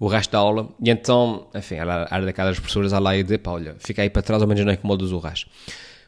o 0.00 0.08
resto 0.08 0.32
da 0.32 0.38
aula. 0.38 0.68
E 0.82 0.90
então, 0.90 1.46
enfim, 1.54 1.74
era 1.74 2.20
daquelas 2.24 2.58
professoras 2.58 2.94
a 2.94 2.98
lá 2.98 3.14
e 3.14 3.22
de, 3.22 3.36
pá, 3.36 3.52
olha, 3.52 3.76
fica 3.78 4.00
aí 4.00 4.08
para 4.08 4.22
trás, 4.22 4.40
ao 4.40 4.48
menos 4.48 4.64
não 4.64 4.72
incomodas 4.72 5.12
o 5.12 5.18
resto. 5.18 5.48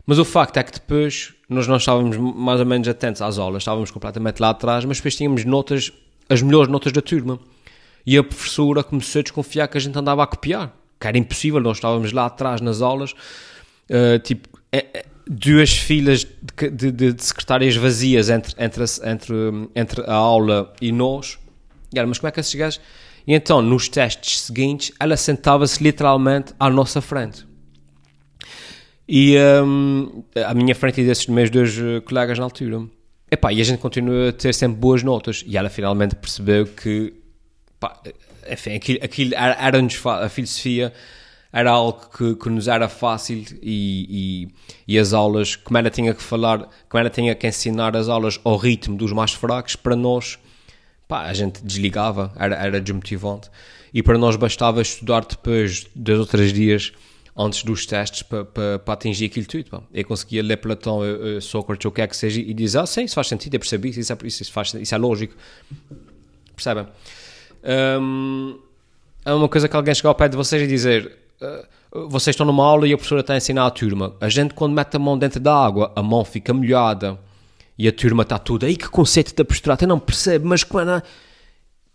Mas 0.06 0.18
o 0.18 0.24
facto 0.24 0.56
é 0.56 0.62
que 0.62 0.72
depois 0.72 1.34
nós 1.48 1.68
não 1.68 1.76
estávamos 1.76 2.16
mais 2.16 2.58
ou 2.58 2.66
menos 2.66 2.88
atentos 2.88 3.20
às 3.20 3.38
aulas, 3.38 3.62
estávamos 3.62 3.90
completamente 3.90 4.40
lá 4.40 4.50
atrás, 4.50 4.84
mas 4.86 4.96
depois 4.96 5.14
tínhamos 5.14 5.44
notas, 5.44 5.92
as 6.28 6.40
melhores 6.40 6.68
notas 6.68 6.90
da 6.90 7.02
turma. 7.02 7.38
E 8.04 8.16
a 8.16 8.24
professora 8.24 8.82
começou 8.82 9.20
a 9.20 9.22
desconfiar 9.22 9.68
que 9.68 9.76
a 9.76 9.80
gente 9.80 9.96
andava 9.96 10.24
a 10.24 10.26
copiar, 10.26 10.72
que 10.98 11.06
era 11.06 11.18
impossível, 11.18 11.60
nós 11.60 11.76
estávamos 11.76 12.12
lá 12.12 12.26
atrás 12.26 12.60
nas 12.60 12.80
aulas, 12.80 13.12
uh, 13.12 14.18
tipo, 14.24 14.48
é, 14.72 14.86
é, 14.94 15.04
duas 15.28 15.70
filas 15.76 16.24
de, 16.24 16.70
de, 16.70 16.90
de, 16.90 17.12
de, 17.12 17.24
secretárias 17.24 17.76
vazias 17.76 18.30
entre, 18.30 18.54
entre, 18.58 18.84
entre, 19.04 19.34
entre 19.76 20.02
a 20.02 20.14
aula 20.14 20.72
e 20.80 20.90
nós. 20.90 21.38
E 21.94 21.98
era, 21.98 22.08
mas 22.08 22.18
como 22.18 22.28
é 22.28 22.32
que 22.32 22.40
esses 22.40 22.54
gajos 22.54 22.80
e 23.26 23.34
então, 23.34 23.62
nos 23.62 23.88
testes 23.88 24.40
seguintes, 24.40 24.92
ela 24.98 25.16
sentava-se 25.16 25.82
literalmente 25.82 26.52
à 26.58 26.68
nossa 26.68 27.00
frente. 27.00 27.46
E 29.08 29.36
um, 29.64 30.24
à 30.34 30.54
minha 30.54 30.74
frente 30.74 31.00
e 31.00 31.04
desses 31.04 31.26
meus 31.26 31.50
dois 31.50 31.76
eh, 31.78 32.00
colegas 32.00 32.38
na 32.38 32.44
altura. 32.44 32.86
Epá, 33.30 33.52
e 33.52 33.60
a 33.60 33.64
gente 33.64 33.78
continua 33.78 34.30
a 34.30 34.32
ter 34.32 34.54
sempre 34.54 34.78
boas 34.78 35.02
notas. 35.02 35.44
E 35.46 35.56
ela 35.56 35.68
finalmente 35.68 36.14
percebeu 36.14 36.66
que, 36.66 37.12
pá, 37.78 38.00
enfim, 38.50 38.74
aquilo, 38.74 38.98
aquilo 39.02 39.34
era, 39.34 39.54
era 39.54 39.86
a 40.24 40.28
filosofia 40.28 40.92
era 41.52 41.70
algo 41.70 42.08
que, 42.16 42.34
que 42.34 42.48
nos 42.48 42.66
era 42.66 42.88
fácil 42.88 43.44
e, 43.60 44.48
e, 44.88 44.94
e, 44.94 44.98
as 44.98 45.12
aulas, 45.12 45.54
como 45.54 45.76
ela 45.76 45.90
tinha 45.90 46.14
que 46.14 46.22
falar, 46.22 46.66
como 46.88 46.98
ela 46.98 47.10
tinha 47.10 47.34
que 47.34 47.46
ensinar 47.46 47.94
as 47.94 48.08
aulas 48.08 48.40
ao 48.42 48.56
ritmo 48.56 48.96
dos 48.96 49.12
mais 49.12 49.32
fracos, 49.32 49.76
para 49.76 49.94
nós 49.94 50.38
pá, 51.12 51.24
a 51.24 51.34
gente 51.34 51.62
desligava, 51.62 52.32
era, 52.36 52.56
era 52.56 52.80
desmotivante. 52.80 53.50
E 53.92 54.02
para 54.02 54.16
nós 54.16 54.34
bastava 54.36 54.80
estudar 54.80 55.26
depois, 55.26 55.86
dois 55.94 56.18
ou 56.18 56.24
três 56.24 56.54
dias 56.54 56.90
antes 57.36 57.62
dos 57.62 57.84
testes 57.84 58.22
para, 58.22 58.46
para, 58.46 58.94
atingir 58.94 59.26
aquilo 59.26 59.44
tudo. 59.44 59.68
Pá. 59.68 59.82
Eu 59.92 60.06
conseguia 60.06 60.42
ler 60.42 60.56
Platão, 60.56 61.00
uh, 61.00 61.38
Sócrates, 61.42 61.84
o 61.84 61.90
que 61.90 62.00
é 62.00 62.06
que 62.06 62.16
seja, 62.16 62.40
e 62.40 62.54
dizer, 62.54 62.78
ah, 62.78 62.86
sim, 62.86 63.04
isso 63.04 63.14
faz 63.14 63.28
sentido, 63.28 63.54
eu 63.54 63.60
percebi, 63.60 63.90
isso, 63.90 64.10
é, 64.10 64.16
isso, 64.24 64.50
faz, 64.50 64.72
isso 64.72 64.94
é 64.94 64.98
lógico. 64.98 65.34
Percebem? 66.56 66.86
Um, 68.00 68.58
é 69.22 69.34
uma 69.34 69.50
coisa 69.50 69.68
que 69.68 69.76
alguém 69.76 69.94
chegar 69.94 70.08
ao 70.08 70.14
pé 70.14 70.30
de 70.30 70.36
vocês 70.36 70.62
e 70.62 70.66
dizer, 70.66 71.12
uh, 71.42 72.08
vocês 72.08 72.32
estão 72.32 72.46
numa 72.46 72.64
aula 72.64 72.88
e 72.88 72.94
a 72.94 72.96
professora 72.96 73.20
está 73.20 73.34
a 73.34 73.36
ensinar 73.36 73.66
a 73.66 73.70
turma. 73.70 74.14
A 74.18 74.30
gente, 74.30 74.54
quando 74.54 74.72
mete 74.72 74.96
a 74.96 74.98
mão 74.98 75.18
dentro 75.18 75.40
da 75.40 75.54
água, 75.54 75.92
a 75.94 76.02
mão 76.02 76.24
fica 76.24 76.54
molhada 76.54 77.18
e 77.82 77.88
a 77.88 77.92
turma 77.92 78.22
está 78.22 78.38
toda, 78.38 78.64
aí 78.64 78.76
que 78.76 78.88
conceito 78.88 79.42
abstrato, 79.42 79.82
eu 79.82 79.88
não 79.88 79.98
percebo, 79.98 80.46
mas 80.46 80.62
quando... 80.62 81.02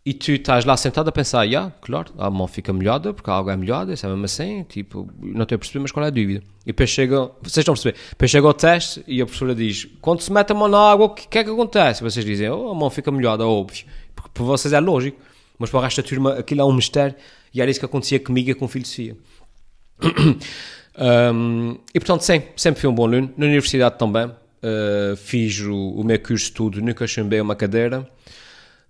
E 0.06 0.14
tu 0.14 0.34
estás 0.34 0.66
lá 0.66 0.76
sentado 0.76 1.08
a 1.08 1.12
pensar, 1.14 1.46
já, 1.46 1.52
yeah, 1.52 1.76
claro, 1.80 2.14
a 2.18 2.30
mão 2.30 2.46
fica 2.46 2.74
molhada, 2.74 3.14
porque 3.14 3.30
a 3.30 3.34
água 3.36 3.54
é 3.54 3.56
molhada, 3.56 3.94
isso 3.94 4.06
é 4.06 4.10
mesmo 4.10 4.26
assim, 4.26 4.64
tipo, 4.64 5.10
não 5.18 5.44
estou 5.44 5.56
a 5.56 5.60
perceber, 5.60 5.80
mas 5.80 5.92
qual 5.94 6.04
é 6.04 6.08
a 6.08 6.12
dúvida? 6.12 6.44
E 6.64 6.68
depois 6.68 6.90
chega, 6.90 7.32
vocês 7.42 7.60
estão 7.60 7.74
a 7.74 7.76
perceber, 7.76 7.98
depois 8.10 8.30
chega 8.30 8.48
o 8.48 8.54
teste 8.54 9.02
e 9.08 9.22
a 9.22 9.26
professora 9.26 9.56
diz, 9.56 9.88
quando 10.02 10.20
se 10.20 10.30
mete 10.30 10.52
a 10.52 10.56
mão 10.56 10.68
na 10.68 10.92
água, 10.92 11.06
o 11.06 11.10
que, 11.10 11.26
que, 11.26 11.38
é 11.38 11.44
que 11.46 11.50
acontece? 11.50 12.02
E 12.02 12.04
vocês 12.04 12.26
dizem, 12.26 12.50
oh, 12.50 12.70
a 12.70 12.76
mão 12.76 12.90
fica 12.90 13.10
molhada, 13.10 13.48
óbvio, 13.48 13.86
porque 14.14 14.32
para 14.34 14.44
vocês 14.44 14.74
é 14.74 14.82
lógico, 14.82 15.18
mas 15.58 15.70
para 15.70 15.80
o 15.80 15.82
resto 15.82 16.02
da 16.02 16.08
turma 16.08 16.34
aquilo 16.34 16.60
é 16.60 16.66
um 16.66 16.74
mistério, 16.74 17.16
e 17.54 17.62
era 17.62 17.72
isso 17.72 17.80
que 17.80 17.86
acontecia 17.86 18.20
comigo 18.20 18.50
e 18.50 18.54
com 18.54 18.68
filosofia. 18.68 19.16
um, 21.34 21.78
e 21.94 22.00
portanto, 22.02 22.22
sim, 22.22 22.44
sempre 22.58 22.82
fui 22.82 22.90
um 22.90 22.94
bom 22.94 23.06
aluno, 23.06 23.34
na 23.38 23.46
universidade 23.46 23.98
também, 23.98 24.30
uh, 24.68 25.16
fiz 25.16 25.60
o, 25.62 25.76
o, 25.92 26.04
meu 26.04 26.20
curso 26.20 26.46
estudo, 26.46 26.82
nunca 26.82 27.08
chumbei 27.08 27.40
uma 27.40 27.56
cadeira. 27.56 28.08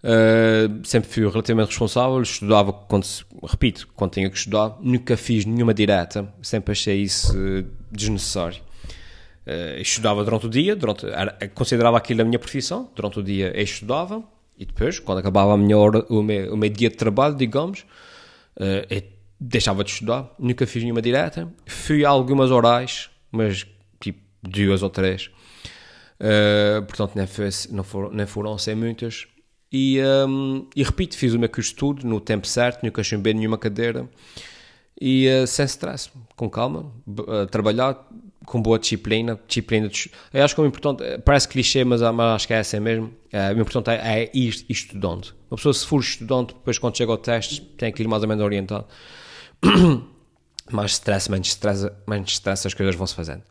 Uh, 0.03 0.85
sempre 0.85 1.09
fui 1.09 1.27
relativamente 1.27 1.69
responsável, 1.69 2.21
estudava 2.21 2.71
quando, 2.71 3.05
repito, 3.43 3.87
quando 3.95 4.11
tinha 4.11 4.29
que 4.29 4.37
estudar, 4.37 4.77
nunca 4.79 5.17
fiz 5.17 5.43
nenhuma 5.43 5.73
direta, 5.73 6.31
sempre 6.41 6.71
achei 6.71 7.01
isso 7.01 7.35
uh, 7.35 7.65
desnecessário. 7.91 8.61
Uh, 9.45 9.81
estudava 9.81 10.23
durante 10.23 10.45
o 10.45 10.49
dia, 10.49 10.75
durante, 10.75 11.05
era, 11.07 11.31
considerava 11.53 11.97
aquilo 11.97 12.21
a 12.21 12.25
minha 12.25 12.37
profissão, 12.37 12.89
durante 12.95 13.19
o 13.19 13.23
dia 13.23 13.59
estudava, 13.59 14.23
e 14.57 14.65
depois, 14.65 14.99
quando 14.99 15.19
acabava 15.19 15.53
a 15.53 15.57
minha 15.57 15.77
hora, 15.77 16.05
o 16.09 16.21
meu, 16.21 16.53
o 16.53 16.57
meu 16.57 16.69
dia 16.69 16.89
de 16.89 16.95
trabalho, 16.95 17.35
digamos, 17.35 17.85
eu 18.89 19.03
deixava 19.39 19.83
de 19.83 19.91
estudar, 19.91 20.33
nunca 20.39 20.65
fiz 20.65 20.81
nenhuma 20.81 21.01
direta, 21.01 21.47
fui 21.67 22.03
a 22.03 22.09
algumas 22.09 22.49
orais, 22.49 23.07
mas 23.31 23.67
tipo 23.99 24.19
duas 24.41 24.81
ou 24.81 24.89
três, 24.89 25.29
portanto 26.87 27.15
nem, 27.15 27.27
foi, 27.27 27.49
não, 27.71 27.83
foram, 27.83 28.11
nem 28.11 28.25
foram 28.25 28.57
sem 28.57 28.75
muitas, 28.75 29.27
e, 29.71 29.99
um, 30.27 30.67
e 30.75 30.83
repito, 30.83 31.17
fiz 31.17 31.33
o 31.33 31.39
meu 31.39 31.49
curso 31.49 31.69
de 31.69 31.75
estudo 31.75 32.07
no 32.07 32.21
tempo 32.21 32.47
certo, 32.47 32.83
nunca 32.83 33.03
chumbei 33.03 33.33
nenhuma 33.33 33.57
cadeira 33.57 34.09
e 34.99 35.27
uh, 35.27 35.45
sem 35.45 35.65
stress, 35.65 36.09
com 36.35 36.49
calma, 36.49 36.91
uh, 37.07 37.45
trabalhar 37.51 38.07
com 38.45 38.61
boa 38.61 38.79
disciplina. 38.79 39.39
disciplina 39.47 39.87
de, 39.87 40.11
eu 40.33 40.43
acho 40.43 40.55
que 40.55 40.61
o 40.61 40.65
importante, 40.65 41.03
parece 41.19 41.47
clichê, 41.47 41.83
mas, 41.83 42.01
mas 42.01 42.35
acho 42.35 42.47
que 42.47 42.53
é 42.53 42.59
assim 42.59 42.79
mesmo. 42.79 43.07
Uh, 43.31 43.55
o 43.55 43.61
importante 43.61 43.89
é, 43.91 44.23
é 44.23 44.31
ir 44.33 44.65
estudando. 44.69 45.35
Uma 45.51 45.57
pessoa, 45.57 45.73
se 45.73 45.85
for 45.85 45.99
estudante, 45.99 46.53
depois 46.53 46.79
quando 46.79 46.97
chega 46.97 47.11
ao 47.11 47.17
teste, 47.17 47.61
tem 47.61 47.93
ir 47.95 48.07
mais 48.07 48.23
ou 48.23 48.29
menos 48.29 48.43
orientado. 48.43 48.85
mais 50.71 50.93
stress, 50.93 51.29
menos 51.29 51.49
stress, 51.49 51.91
menos 52.07 52.31
stress, 52.31 52.65
as 52.65 52.73
coisas 52.73 52.95
vão 52.95 53.05
se 53.05 53.15
fazendo. 53.15 53.43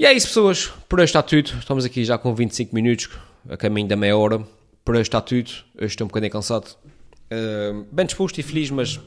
E 0.00 0.06
é 0.06 0.14
isso, 0.14 0.28
pessoas. 0.28 0.72
Por 0.88 0.98
hoje 0.98 1.10
está 1.10 1.22
tudo. 1.22 1.50
Estamos 1.58 1.84
aqui 1.84 2.06
já 2.06 2.16
com 2.16 2.34
25 2.34 2.74
minutos, 2.74 3.10
a 3.46 3.54
caminho 3.54 3.86
da 3.86 3.96
meia 3.96 4.16
hora 4.16 4.38
por 4.82 4.94
hoje 4.94 5.02
está 5.02 5.20
tudo. 5.20 5.50
Eu 5.76 5.86
estou 5.86 6.06
um 6.06 6.08
bocadinho 6.08 6.32
cansado. 6.32 6.74
Uh, 7.30 7.86
bem 7.92 8.06
disposto 8.06 8.38
e 8.38 8.42
feliz, 8.42 8.70
mas 8.70 8.98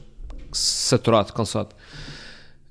saturado, 0.52 1.32
cansado. 1.32 1.74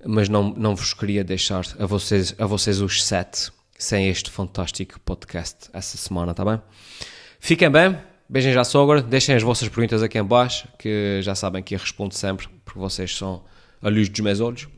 Mas 0.05 0.29
não, 0.29 0.53
não 0.53 0.73
vos 0.73 0.93
queria 0.93 1.21
deixar 1.21 1.65
a 1.77 1.85
vocês, 1.85 2.33
a 2.37 2.45
vocês 2.45 2.79
os 2.79 3.03
sete 3.03 3.51
sem 3.77 4.07
este 4.07 4.31
fantástico 4.31 5.01
podcast 5.01 5.69
essa 5.73 5.97
semana, 5.97 6.33
tá 6.33 6.45
bem? 6.45 6.61
Fiquem 7.41 7.69
bem, 7.69 7.97
beijem 8.29 8.53
já 8.53 8.61
a 8.61 8.63
sogra, 8.63 9.01
deixem 9.01 9.35
as 9.35 9.43
vossas 9.43 9.67
perguntas 9.67 10.01
aqui 10.01 10.17
em 10.17 10.23
baixo, 10.23 10.65
que 10.79 11.19
já 11.21 11.35
sabem 11.35 11.61
que 11.61 11.75
eu 11.75 11.79
respondo 11.79 12.13
sempre, 12.13 12.47
porque 12.63 12.79
vocês 12.79 13.17
são 13.17 13.43
a 13.81 13.89
luz 13.89 14.07
dos 14.07 14.21
meus 14.21 14.39
olhos. 14.39 14.69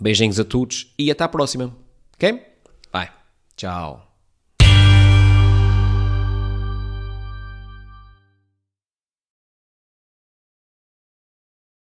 Beijinhos 0.00 0.38
a 0.38 0.44
todos 0.44 0.94
e 0.96 1.10
até 1.10 1.24
à 1.24 1.28
próxima, 1.28 1.76
Ok? 2.24 2.40
Bye. 2.90 3.10
ciao. 3.56 4.13